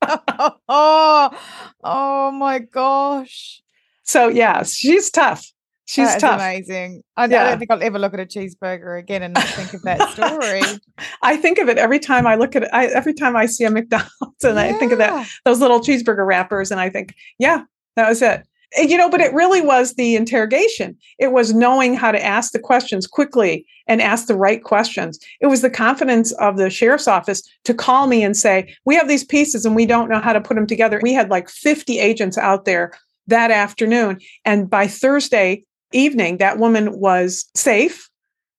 oh, 0.68 1.38
oh 1.82 2.30
my 2.32 2.58
gosh. 2.58 3.62
So 4.02 4.28
yeah, 4.28 4.62
she's 4.64 5.10
tough. 5.10 5.50
She's 5.86 6.08
That 6.08 6.20
tough. 6.20 6.40
amazing. 6.40 7.02
I, 7.16 7.24
I 7.24 7.26
don't 7.26 7.58
think 7.58 7.70
I'll 7.70 7.82
ever 7.82 7.98
look 7.98 8.14
at 8.14 8.20
a 8.20 8.24
cheeseburger 8.26 8.98
again 8.98 9.22
and 9.22 9.34
not 9.34 9.44
think 9.44 9.74
of 9.74 9.82
that 9.82 10.10
story. 10.14 10.62
I 11.22 11.36
think 11.36 11.58
of 11.58 11.68
it 11.68 11.76
every 11.76 11.98
time 11.98 12.26
I 12.26 12.36
look 12.36 12.56
at 12.56 12.62
it. 12.64 12.70
I, 12.72 12.86
every 12.86 13.12
time 13.12 13.36
I 13.36 13.46
see 13.46 13.64
a 13.64 13.70
McDonald's 13.70 14.42
and 14.42 14.58
I 14.58 14.72
think 14.74 14.92
of 14.92 14.98
that 14.98 15.28
those 15.44 15.60
little 15.60 15.80
cheeseburger 15.80 16.26
wrappers, 16.26 16.70
and 16.70 16.80
I 16.80 16.88
think, 16.88 17.14
yeah, 17.38 17.64
that 17.96 18.08
was 18.08 18.22
it. 18.22 18.46
And, 18.76 18.90
you 18.90 18.96
know, 18.96 19.10
but 19.10 19.20
it 19.20 19.32
really 19.34 19.60
was 19.60 19.94
the 19.94 20.16
interrogation. 20.16 20.96
It 21.18 21.32
was 21.32 21.52
knowing 21.54 21.94
how 21.94 22.10
to 22.10 22.24
ask 22.24 22.52
the 22.52 22.58
questions 22.58 23.06
quickly 23.06 23.64
and 23.86 24.00
ask 24.02 24.26
the 24.26 24.34
right 24.36 24.64
questions. 24.64 25.18
It 25.40 25.46
was 25.46 25.60
the 25.60 25.70
confidence 25.70 26.32
of 26.32 26.56
the 26.56 26.70
sheriff's 26.70 27.06
office 27.06 27.42
to 27.64 27.74
call 27.74 28.06
me 28.08 28.24
and 28.24 28.34
say, 28.36 28.74
"We 28.86 28.94
have 28.96 29.06
these 29.06 29.22
pieces 29.24 29.64
and 29.66 29.76
we 29.76 29.84
don't 29.86 30.08
know 30.08 30.18
how 30.20 30.32
to 30.32 30.40
put 30.40 30.54
them 30.54 30.66
together." 30.66 30.98
We 31.02 31.12
had 31.12 31.28
like 31.30 31.50
50 31.50 31.98
agents 32.00 32.38
out 32.38 32.64
there 32.64 32.92
that 33.26 33.50
afternoon, 33.50 34.18
and 34.46 34.68
by 34.68 34.86
Thursday 34.86 35.64
evening, 35.94 36.38
that 36.38 36.58
woman 36.58 36.98
was 36.98 37.46
safe. 37.54 38.08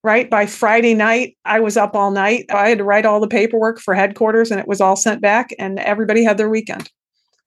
Right 0.04 0.30
by 0.30 0.46
Friday 0.46 0.94
night, 0.94 1.36
I 1.46 1.60
was 1.60 1.78
up 1.78 1.96
all 1.96 2.12
night. 2.12 2.46
I 2.52 2.70
had 2.70 2.78
to 2.78 2.84
write 2.84 3.08
all 3.08 3.20
the 3.20 3.28
paperwork 3.28 3.80
for 3.80 3.96
headquarters, 3.96 4.52
and 4.52 4.60
it 4.60 4.68
was 4.68 4.80
all 4.80 4.96
sent 4.96 5.20
back, 5.20 5.50
and 5.58 5.80
everybody 5.80 6.24
had 6.24 6.38
their 6.38 6.48
weekend. 6.48 6.92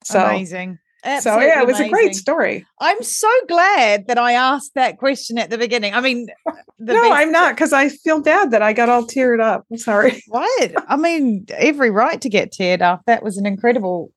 So, 0.03 0.25
amazing. 0.25 0.77
so 1.21 1.39
yeah, 1.39 1.61
it 1.61 1.67
was 1.67 1.79
a 1.79 1.87
great 1.87 2.15
story. 2.15 2.65
I'm 2.81 3.01
so 3.01 3.29
glad 3.47 4.07
that 4.07 4.17
I 4.17 4.33
asked 4.33 4.73
that 4.75 4.97
question 4.97 5.37
at 5.37 5.49
the 5.49 5.57
beginning. 5.57 5.93
I 5.93 6.01
mean, 6.01 6.27
the 6.79 6.93
no, 6.93 7.11
I'm 7.11 7.31
not 7.31 7.55
because 7.55 7.71
I 7.71 7.87
feel 7.87 8.21
bad 8.21 8.51
that 8.51 8.61
I 8.61 8.73
got 8.73 8.89
all 8.89 9.03
teared 9.03 9.41
up. 9.41 9.65
I'm 9.71 9.77
sorry. 9.77 10.21
What? 10.27 10.73
I 10.89 10.97
mean, 10.97 11.45
every 11.49 11.91
right 11.91 12.19
to 12.19 12.29
get 12.29 12.51
teared 12.51 12.81
up. 12.81 13.03
That 13.05 13.23
was 13.23 13.37
an 13.37 13.45
incredible, 13.45 14.11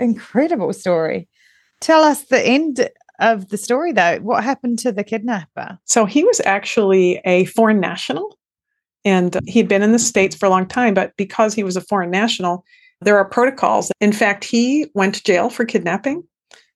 incredible 0.00 0.72
story. 0.72 1.28
Tell 1.80 2.02
us 2.02 2.24
the 2.24 2.44
end 2.44 2.88
of 3.18 3.48
the 3.48 3.56
story, 3.56 3.92
though. 3.92 4.18
What 4.18 4.44
happened 4.44 4.78
to 4.80 4.92
the 4.92 5.04
kidnapper? 5.04 5.78
So 5.84 6.04
he 6.04 6.24
was 6.24 6.40
actually 6.44 7.20
a 7.24 7.46
foreign 7.46 7.80
national 7.80 8.38
and 9.04 9.38
he'd 9.46 9.68
been 9.68 9.82
in 9.82 9.92
the 9.92 9.98
States 9.98 10.36
for 10.36 10.46
a 10.46 10.50
long 10.50 10.66
time, 10.66 10.94
but 10.94 11.16
because 11.16 11.54
he 11.54 11.62
was 11.62 11.76
a 11.76 11.80
foreign 11.80 12.10
national, 12.10 12.64
there 13.00 13.16
are 13.16 13.24
protocols. 13.24 13.90
In 14.00 14.12
fact, 14.12 14.44
he 14.44 14.86
went 14.94 15.14
to 15.14 15.22
jail 15.22 15.50
for 15.50 15.64
kidnapping 15.64 16.24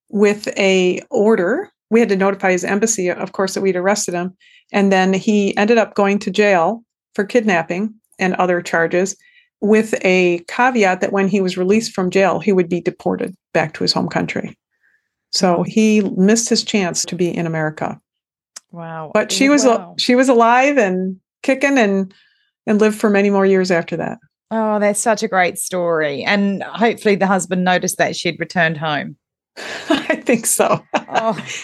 with 0.09 0.49
a 0.57 1.01
order. 1.11 1.71
We 1.91 2.01
had 2.01 2.09
to 2.11 2.17
notify 2.17 2.53
his 2.53 2.65
embassy, 2.65 3.11
of 3.11 3.33
course, 3.33 3.55
that 3.55 3.61
we'd 3.61 3.77
arrested 3.77 4.15
him. 4.15 4.37
And 4.73 4.93
then 4.93 5.13
he 5.13 5.57
ended 5.57 5.79
up 5.79 5.95
going 5.95 6.19
to 6.21 6.31
jail 6.31 6.85
for 7.15 7.25
kidnapping 7.25 7.95
and 8.19 8.35
other 8.35 8.63
charges 8.63 9.17
with 9.61 9.95
a 10.05 10.41
caveat 10.49 11.01
that 11.01 11.13
when 11.13 11.29
he 11.29 11.41
was 11.41 11.57
released 11.57 11.93
from 11.93 12.11
jail, 12.11 12.41
he 12.41 12.53
would 12.53 12.69
be 12.69 12.81
deported 12.81 13.35
back 13.53 13.75
to 13.75 13.85
his 13.85 13.93
home 13.93 14.09
country. 14.09 14.57
So 15.33 15.63
he 15.63 16.03
missed 16.17 16.49
his 16.49 16.63
chance 16.63 17.05
to 17.07 17.17
be 17.17 17.35
in 17.35 17.47
America 17.47 17.99
Wow. 18.71 19.11
but 19.15 19.33
she 19.33 19.49
was 19.49 19.65
Wow. 19.65 19.95
she 19.99 20.15
was 20.15 20.29
alive 20.29 20.79
and 20.79 21.17
kicking 21.43 21.79
and 21.79 22.13
and 22.67 22.81
lived 22.81 22.99
for 22.99 23.11
many 23.11 23.29
more 23.31 23.45
years 23.47 23.71
after 23.71 23.97
that. 23.97 24.19
Oh, 24.51 24.79
that's 24.79 25.01
such 25.01 25.23
a 25.23 25.29
great 25.29 25.59
story. 25.59 26.23
And 26.25 26.63
hopefully 26.63 27.15
the 27.17 27.27
husband 27.27 27.65
noticed 27.65 27.99
that 27.99 28.15
she'd 28.15 28.39
returned 28.39 28.77
home. 28.77 29.17
I 29.89 30.17
think 30.25 30.47
so. 30.47 30.85
Oh. 30.95 31.39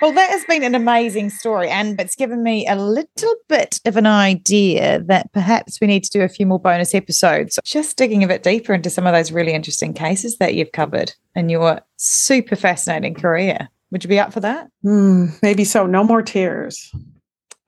Well, 0.00 0.12
that 0.12 0.30
has 0.30 0.44
been 0.46 0.62
an 0.62 0.74
amazing 0.74 1.28
story, 1.28 1.68
and 1.68 2.00
it's 2.00 2.16
given 2.16 2.42
me 2.42 2.66
a 2.66 2.74
little 2.74 3.34
bit 3.50 3.80
of 3.84 3.98
an 3.98 4.06
idea 4.06 5.02
that 5.06 5.30
perhaps 5.32 5.78
we 5.78 5.86
need 5.86 6.04
to 6.04 6.10
do 6.10 6.22
a 6.22 6.28
few 6.28 6.46
more 6.46 6.58
bonus 6.58 6.94
episodes, 6.94 7.58
just 7.64 7.98
digging 7.98 8.24
a 8.24 8.28
bit 8.28 8.42
deeper 8.42 8.72
into 8.72 8.88
some 8.88 9.06
of 9.06 9.12
those 9.12 9.30
really 9.30 9.52
interesting 9.52 9.92
cases 9.92 10.38
that 10.38 10.54
you've 10.54 10.72
covered 10.72 11.12
in 11.34 11.50
your 11.50 11.82
super 11.96 12.56
fascinating 12.56 13.14
career. 13.14 13.68
Would 13.90 14.02
you 14.02 14.08
be 14.08 14.18
up 14.18 14.32
for 14.32 14.40
that? 14.40 14.70
Hmm, 14.82 15.26
maybe 15.42 15.64
so. 15.64 15.84
No 15.86 16.02
more 16.02 16.22
tears. 16.22 16.90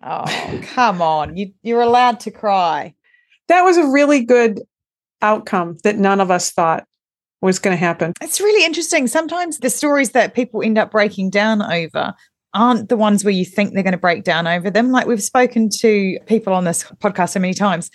Oh, 0.02 0.60
come 0.72 1.02
on. 1.02 1.36
You, 1.36 1.52
you're 1.62 1.82
allowed 1.82 2.20
to 2.20 2.30
cry. 2.30 2.94
That 3.48 3.62
was 3.62 3.76
a 3.76 3.88
really 3.88 4.24
good 4.24 4.60
outcome 5.20 5.76
that 5.84 5.98
none 5.98 6.20
of 6.20 6.30
us 6.30 6.50
thought 6.50 6.86
was 7.42 7.58
going 7.58 7.76
to 7.76 7.84
happen. 7.84 8.14
It's 8.22 8.40
really 8.40 8.64
interesting. 8.64 9.06
Sometimes 9.06 9.58
the 9.58 9.68
stories 9.68 10.10
that 10.10 10.34
people 10.34 10.62
end 10.62 10.78
up 10.78 10.90
breaking 10.90 11.30
down 11.30 11.60
over 11.60 12.14
aren't 12.54 12.88
the 12.88 12.96
ones 12.96 13.24
where 13.24 13.32
you 13.32 13.44
think 13.44 13.74
they're 13.74 13.82
going 13.82 13.92
to 13.92 13.98
break 13.98 14.24
down 14.24 14.46
over 14.46 14.70
them. 14.70 14.90
Like 14.90 15.06
we've 15.06 15.22
spoken 15.22 15.68
to 15.80 16.18
people 16.26 16.52
on 16.52 16.64
this 16.64 16.84
podcast 17.02 17.30
so 17.30 17.40
many 17.40 17.54
times, 17.54 17.90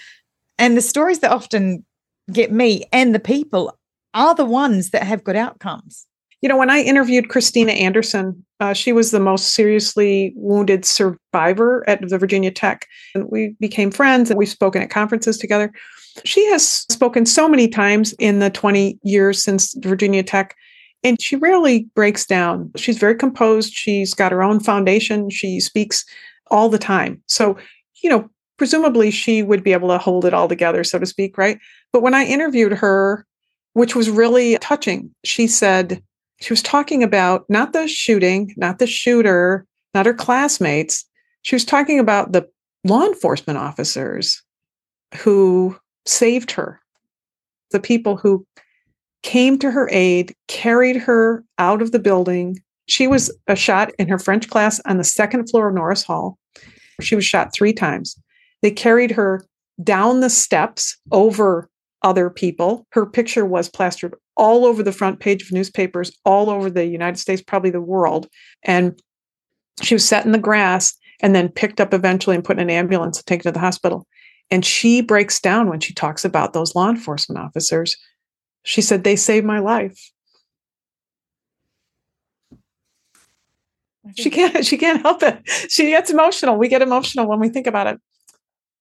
and 0.57 0.75
the 0.75 0.81
stories 0.81 1.19
that 1.19 1.31
often 1.31 1.85
get 2.31 2.51
me 2.51 2.83
and 2.91 3.15
the 3.15 3.19
people 3.19 3.77
are 4.13 4.35
the 4.35 4.45
ones 4.45 4.89
that 4.89 5.03
have 5.03 5.23
good 5.23 5.35
outcomes. 5.35 6.05
You 6.41 6.49
know, 6.49 6.57
when 6.57 6.69
I 6.69 6.81
interviewed 6.81 7.29
Kristina 7.29 7.75
Anderson, 7.79 8.45
uh, 8.59 8.73
she 8.73 8.91
was 8.91 9.11
the 9.11 9.19
most 9.19 9.53
seriously 9.53 10.33
wounded 10.35 10.85
survivor 10.85 11.83
at 11.87 12.07
the 12.07 12.17
Virginia 12.17 12.51
Tech. 12.51 12.85
And 13.15 13.27
we 13.29 13.55
became 13.59 13.91
friends 13.91 14.29
and 14.29 14.37
we've 14.37 14.49
spoken 14.49 14.81
at 14.81 14.89
conferences 14.89 15.37
together. 15.37 15.71
She 16.25 16.45
has 16.47 16.67
spoken 16.67 17.25
so 17.25 17.47
many 17.47 17.67
times 17.67 18.13
in 18.19 18.39
the 18.39 18.49
20 18.49 18.99
years 19.03 19.41
since 19.41 19.73
Virginia 19.79 20.23
Tech, 20.23 20.55
and 21.03 21.21
she 21.21 21.35
rarely 21.35 21.87
breaks 21.95 22.25
down. 22.25 22.71
She's 22.75 22.97
very 22.97 23.15
composed. 23.15 23.73
She's 23.73 24.13
got 24.13 24.31
her 24.31 24.43
own 24.43 24.59
foundation. 24.59 25.29
She 25.29 25.59
speaks 25.59 26.03
all 26.49 26.69
the 26.69 26.79
time. 26.79 27.21
So, 27.27 27.57
you 28.01 28.09
know, 28.09 28.29
presumably 28.57 29.11
she 29.11 29.43
would 29.43 29.63
be 29.63 29.73
able 29.73 29.89
to 29.89 29.97
hold 29.97 30.25
it 30.25 30.33
all 30.33 30.47
together, 30.47 30.83
so 30.83 30.99
to 30.99 31.05
speak, 31.05 31.37
right? 31.37 31.59
But 31.93 32.01
when 32.01 32.13
I 32.13 32.25
interviewed 32.25 32.73
her, 32.73 33.25
which 33.73 33.95
was 33.95 34.09
really 34.09 34.57
touching, 34.59 35.11
she 35.23 35.47
said, 35.47 36.01
she 36.41 36.51
was 36.51 36.61
talking 36.61 37.03
about 37.03 37.45
not 37.49 37.73
the 37.73 37.87
shooting, 37.87 38.53
not 38.57 38.79
the 38.79 38.87
shooter, 38.87 39.65
not 39.93 40.05
her 40.05 40.13
classmates. 40.13 41.05
She 41.43 41.55
was 41.55 41.65
talking 41.65 41.99
about 41.99 42.31
the 42.31 42.47
law 42.83 43.05
enforcement 43.05 43.57
officers 43.57 44.41
who 45.15 45.75
saved 46.07 46.51
her, 46.51 46.79
the 47.71 47.79
people 47.79 48.17
who 48.17 48.45
came 49.23 49.57
to 49.59 49.71
her 49.71 49.89
aid, 49.91 50.35
carried 50.47 50.95
her 50.95 51.43
out 51.57 51.81
of 51.81 51.91
the 51.91 51.99
building. 51.99 52.61
She 52.85 53.07
was 53.07 53.35
a 53.47 53.55
shot 53.55 53.91
in 53.99 54.07
her 54.07 54.19
French 54.19 54.49
class 54.49 54.79
on 54.85 54.97
the 54.97 55.03
second 55.03 55.49
floor 55.49 55.69
of 55.69 55.75
Norris 55.75 56.03
Hall. 56.03 56.37
She 57.01 57.15
was 57.15 57.25
shot 57.25 57.53
three 57.53 57.73
times. 57.73 58.17
They 58.61 58.71
carried 58.71 59.11
her 59.11 59.45
down 59.83 60.21
the 60.21 60.29
steps 60.29 60.97
over 61.11 61.69
other 62.01 62.29
people. 62.29 62.85
Her 62.91 63.05
picture 63.05 63.45
was 63.45 63.69
plastered 63.69 64.15
all 64.35 64.65
over 64.65 64.83
the 64.83 64.91
front 64.91 65.19
page 65.19 65.43
of 65.43 65.51
newspapers, 65.51 66.11
all 66.23 66.49
over 66.49 66.69
the 66.69 66.85
United 66.85 67.17
States, 67.17 67.41
probably 67.41 67.69
the 67.69 67.81
world. 67.81 68.27
And 68.63 68.99
she 69.81 69.95
was 69.95 70.05
set 70.05 70.25
in 70.25 70.31
the 70.31 70.37
grass 70.37 70.95
and 71.21 71.35
then 71.35 71.49
picked 71.49 71.81
up 71.81 71.93
eventually 71.93 72.35
and 72.35 72.45
put 72.45 72.57
in 72.57 72.63
an 72.63 72.69
ambulance 72.69 73.17
and 73.17 73.25
taken 73.25 73.43
to 73.43 73.51
the 73.51 73.59
hospital. 73.59 74.07
And 74.49 74.65
she 74.65 75.01
breaks 75.01 75.39
down 75.39 75.69
when 75.69 75.79
she 75.79 75.93
talks 75.93 76.23
about 76.23 76.53
those 76.53 76.75
law 76.75 76.89
enforcement 76.89 77.39
officers. 77.39 77.97
She 78.63 78.81
said, 78.81 79.03
They 79.03 79.15
saved 79.15 79.45
my 79.45 79.59
life. 79.59 80.11
She 84.15 84.29
can't 84.29 84.65
she 84.65 84.77
can't 84.77 85.01
help 85.01 85.21
it. 85.23 85.41
She 85.69 85.87
gets 85.87 86.09
emotional. 86.09 86.57
We 86.57 86.67
get 86.69 86.81
emotional 86.81 87.27
when 87.27 87.39
we 87.39 87.49
think 87.49 87.67
about 87.67 87.87
it. 87.87 87.99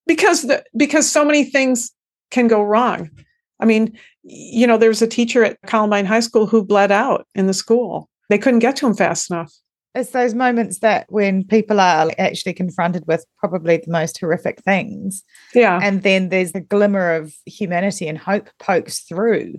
Because 0.06 0.42
the 0.42 0.64
because 0.76 1.10
so 1.10 1.24
many 1.24 1.44
things 1.44 1.90
can 2.30 2.46
go 2.46 2.62
wrong. 2.62 3.10
I 3.58 3.64
mean, 3.64 3.98
you 4.22 4.66
know, 4.66 4.76
there 4.76 4.90
was 4.90 5.02
a 5.02 5.06
teacher 5.06 5.44
at 5.44 5.58
Columbine 5.66 6.06
High 6.06 6.20
School 6.20 6.46
who 6.46 6.64
bled 6.64 6.92
out 6.92 7.26
in 7.34 7.46
the 7.46 7.54
school. 7.54 8.08
They 8.28 8.38
couldn't 8.38 8.60
get 8.60 8.76
to 8.76 8.86
him 8.86 8.94
fast 8.94 9.30
enough. 9.30 9.52
It's 9.96 10.10
those 10.10 10.34
moments 10.34 10.80
that 10.80 11.06
when 11.08 11.42
people 11.44 11.80
are 11.80 12.10
actually 12.18 12.52
confronted 12.52 13.04
with 13.06 13.24
probably 13.38 13.78
the 13.78 13.90
most 13.90 14.18
horrific 14.18 14.60
things. 14.60 15.24
Yeah. 15.54 15.80
And 15.82 16.02
then 16.02 16.28
there's 16.28 16.54
a 16.54 16.60
glimmer 16.60 17.14
of 17.14 17.34
humanity 17.46 18.06
and 18.06 18.18
hope 18.18 18.48
pokes 18.60 19.00
through. 19.00 19.54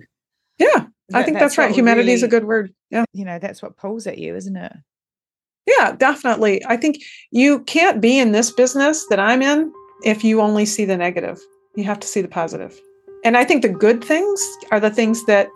Yeah. 0.58 0.86
I 1.12 1.22
think 1.22 1.38
that's, 1.38 1.56
that's 1.56 1.58
right. 1.58 1.74
Humanity 1.74 2.12
is 2.12 2.22
a 2.22 2.28
good 2.28 2.44
word. 2.44 2.72
Yeah. 2.90 3.04
You 3.12 3.24
know, 3.24 3.38
that's 3.38 3.62
what 3.62 3.76
pulls 3.76 4.06
at 4.06 4.18
you, 4.18 4.36
isn't 4.36 4.56
it? 4.56 4.72
Yeah, 5.66 5.92
definitely. 5.92 6.64
I 6.66 6.76
think 6.76 6.98
you 7.30 7.60
can't 7.64 8.00
be 8.00 8.18
in 8.18 8.32
this 8.32 8.50
business 8.50 9.06
that 9.08 9.18
I'm 9.18 9.42
in 9.42 9.72
if 10.04 10.24
you 10.24 10.40
only 10.40 10.64
see 10.64 10.84
the 10.84 10.96
negative. 10.96 11.38
You 11.76 11.84
have 11.84 12.00
to 12.00 12.06
see 12.06 12.22
the 12.22 12.28
positive. 12.28 12.78
And 13.24 13.36
I 13.36 13.44
think 13.44 13.62
the 13.62 13.68
good 13.68 14.02
things 14.02 14.46
are 14.70 14.80
the 14.80 14.90
things 14.90 15.26
that 15.26 15.48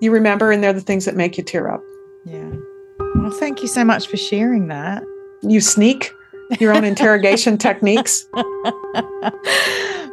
you 0.00 0.12
remember, 0.12 0.50
and 0.50 0.62
they're 0.62 0.72
the 0.72 0.80
things 0.80 1.04
that 1.04 1.16
make 1.16 1.36
you 1.36 1.44
tear 1.44 1.70
up. 1.70 1.82
Yeah. 2.24 2.52
Well, 3.30 3.38
thank 3.38 3.62
you 3.62 3.68
so 3.68 3.84
much 3.84 4.08
for 4.08 4.16
sharing 4.16 4.66
that. 4.68 5.04
You 5.40 5.60
sneak 5.60 6.12
your 6.58 6.74
own 6.74 6.82
interrogation 6.82 7.58
techniques. 7.66 8.26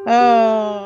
oh. 0.06 0.86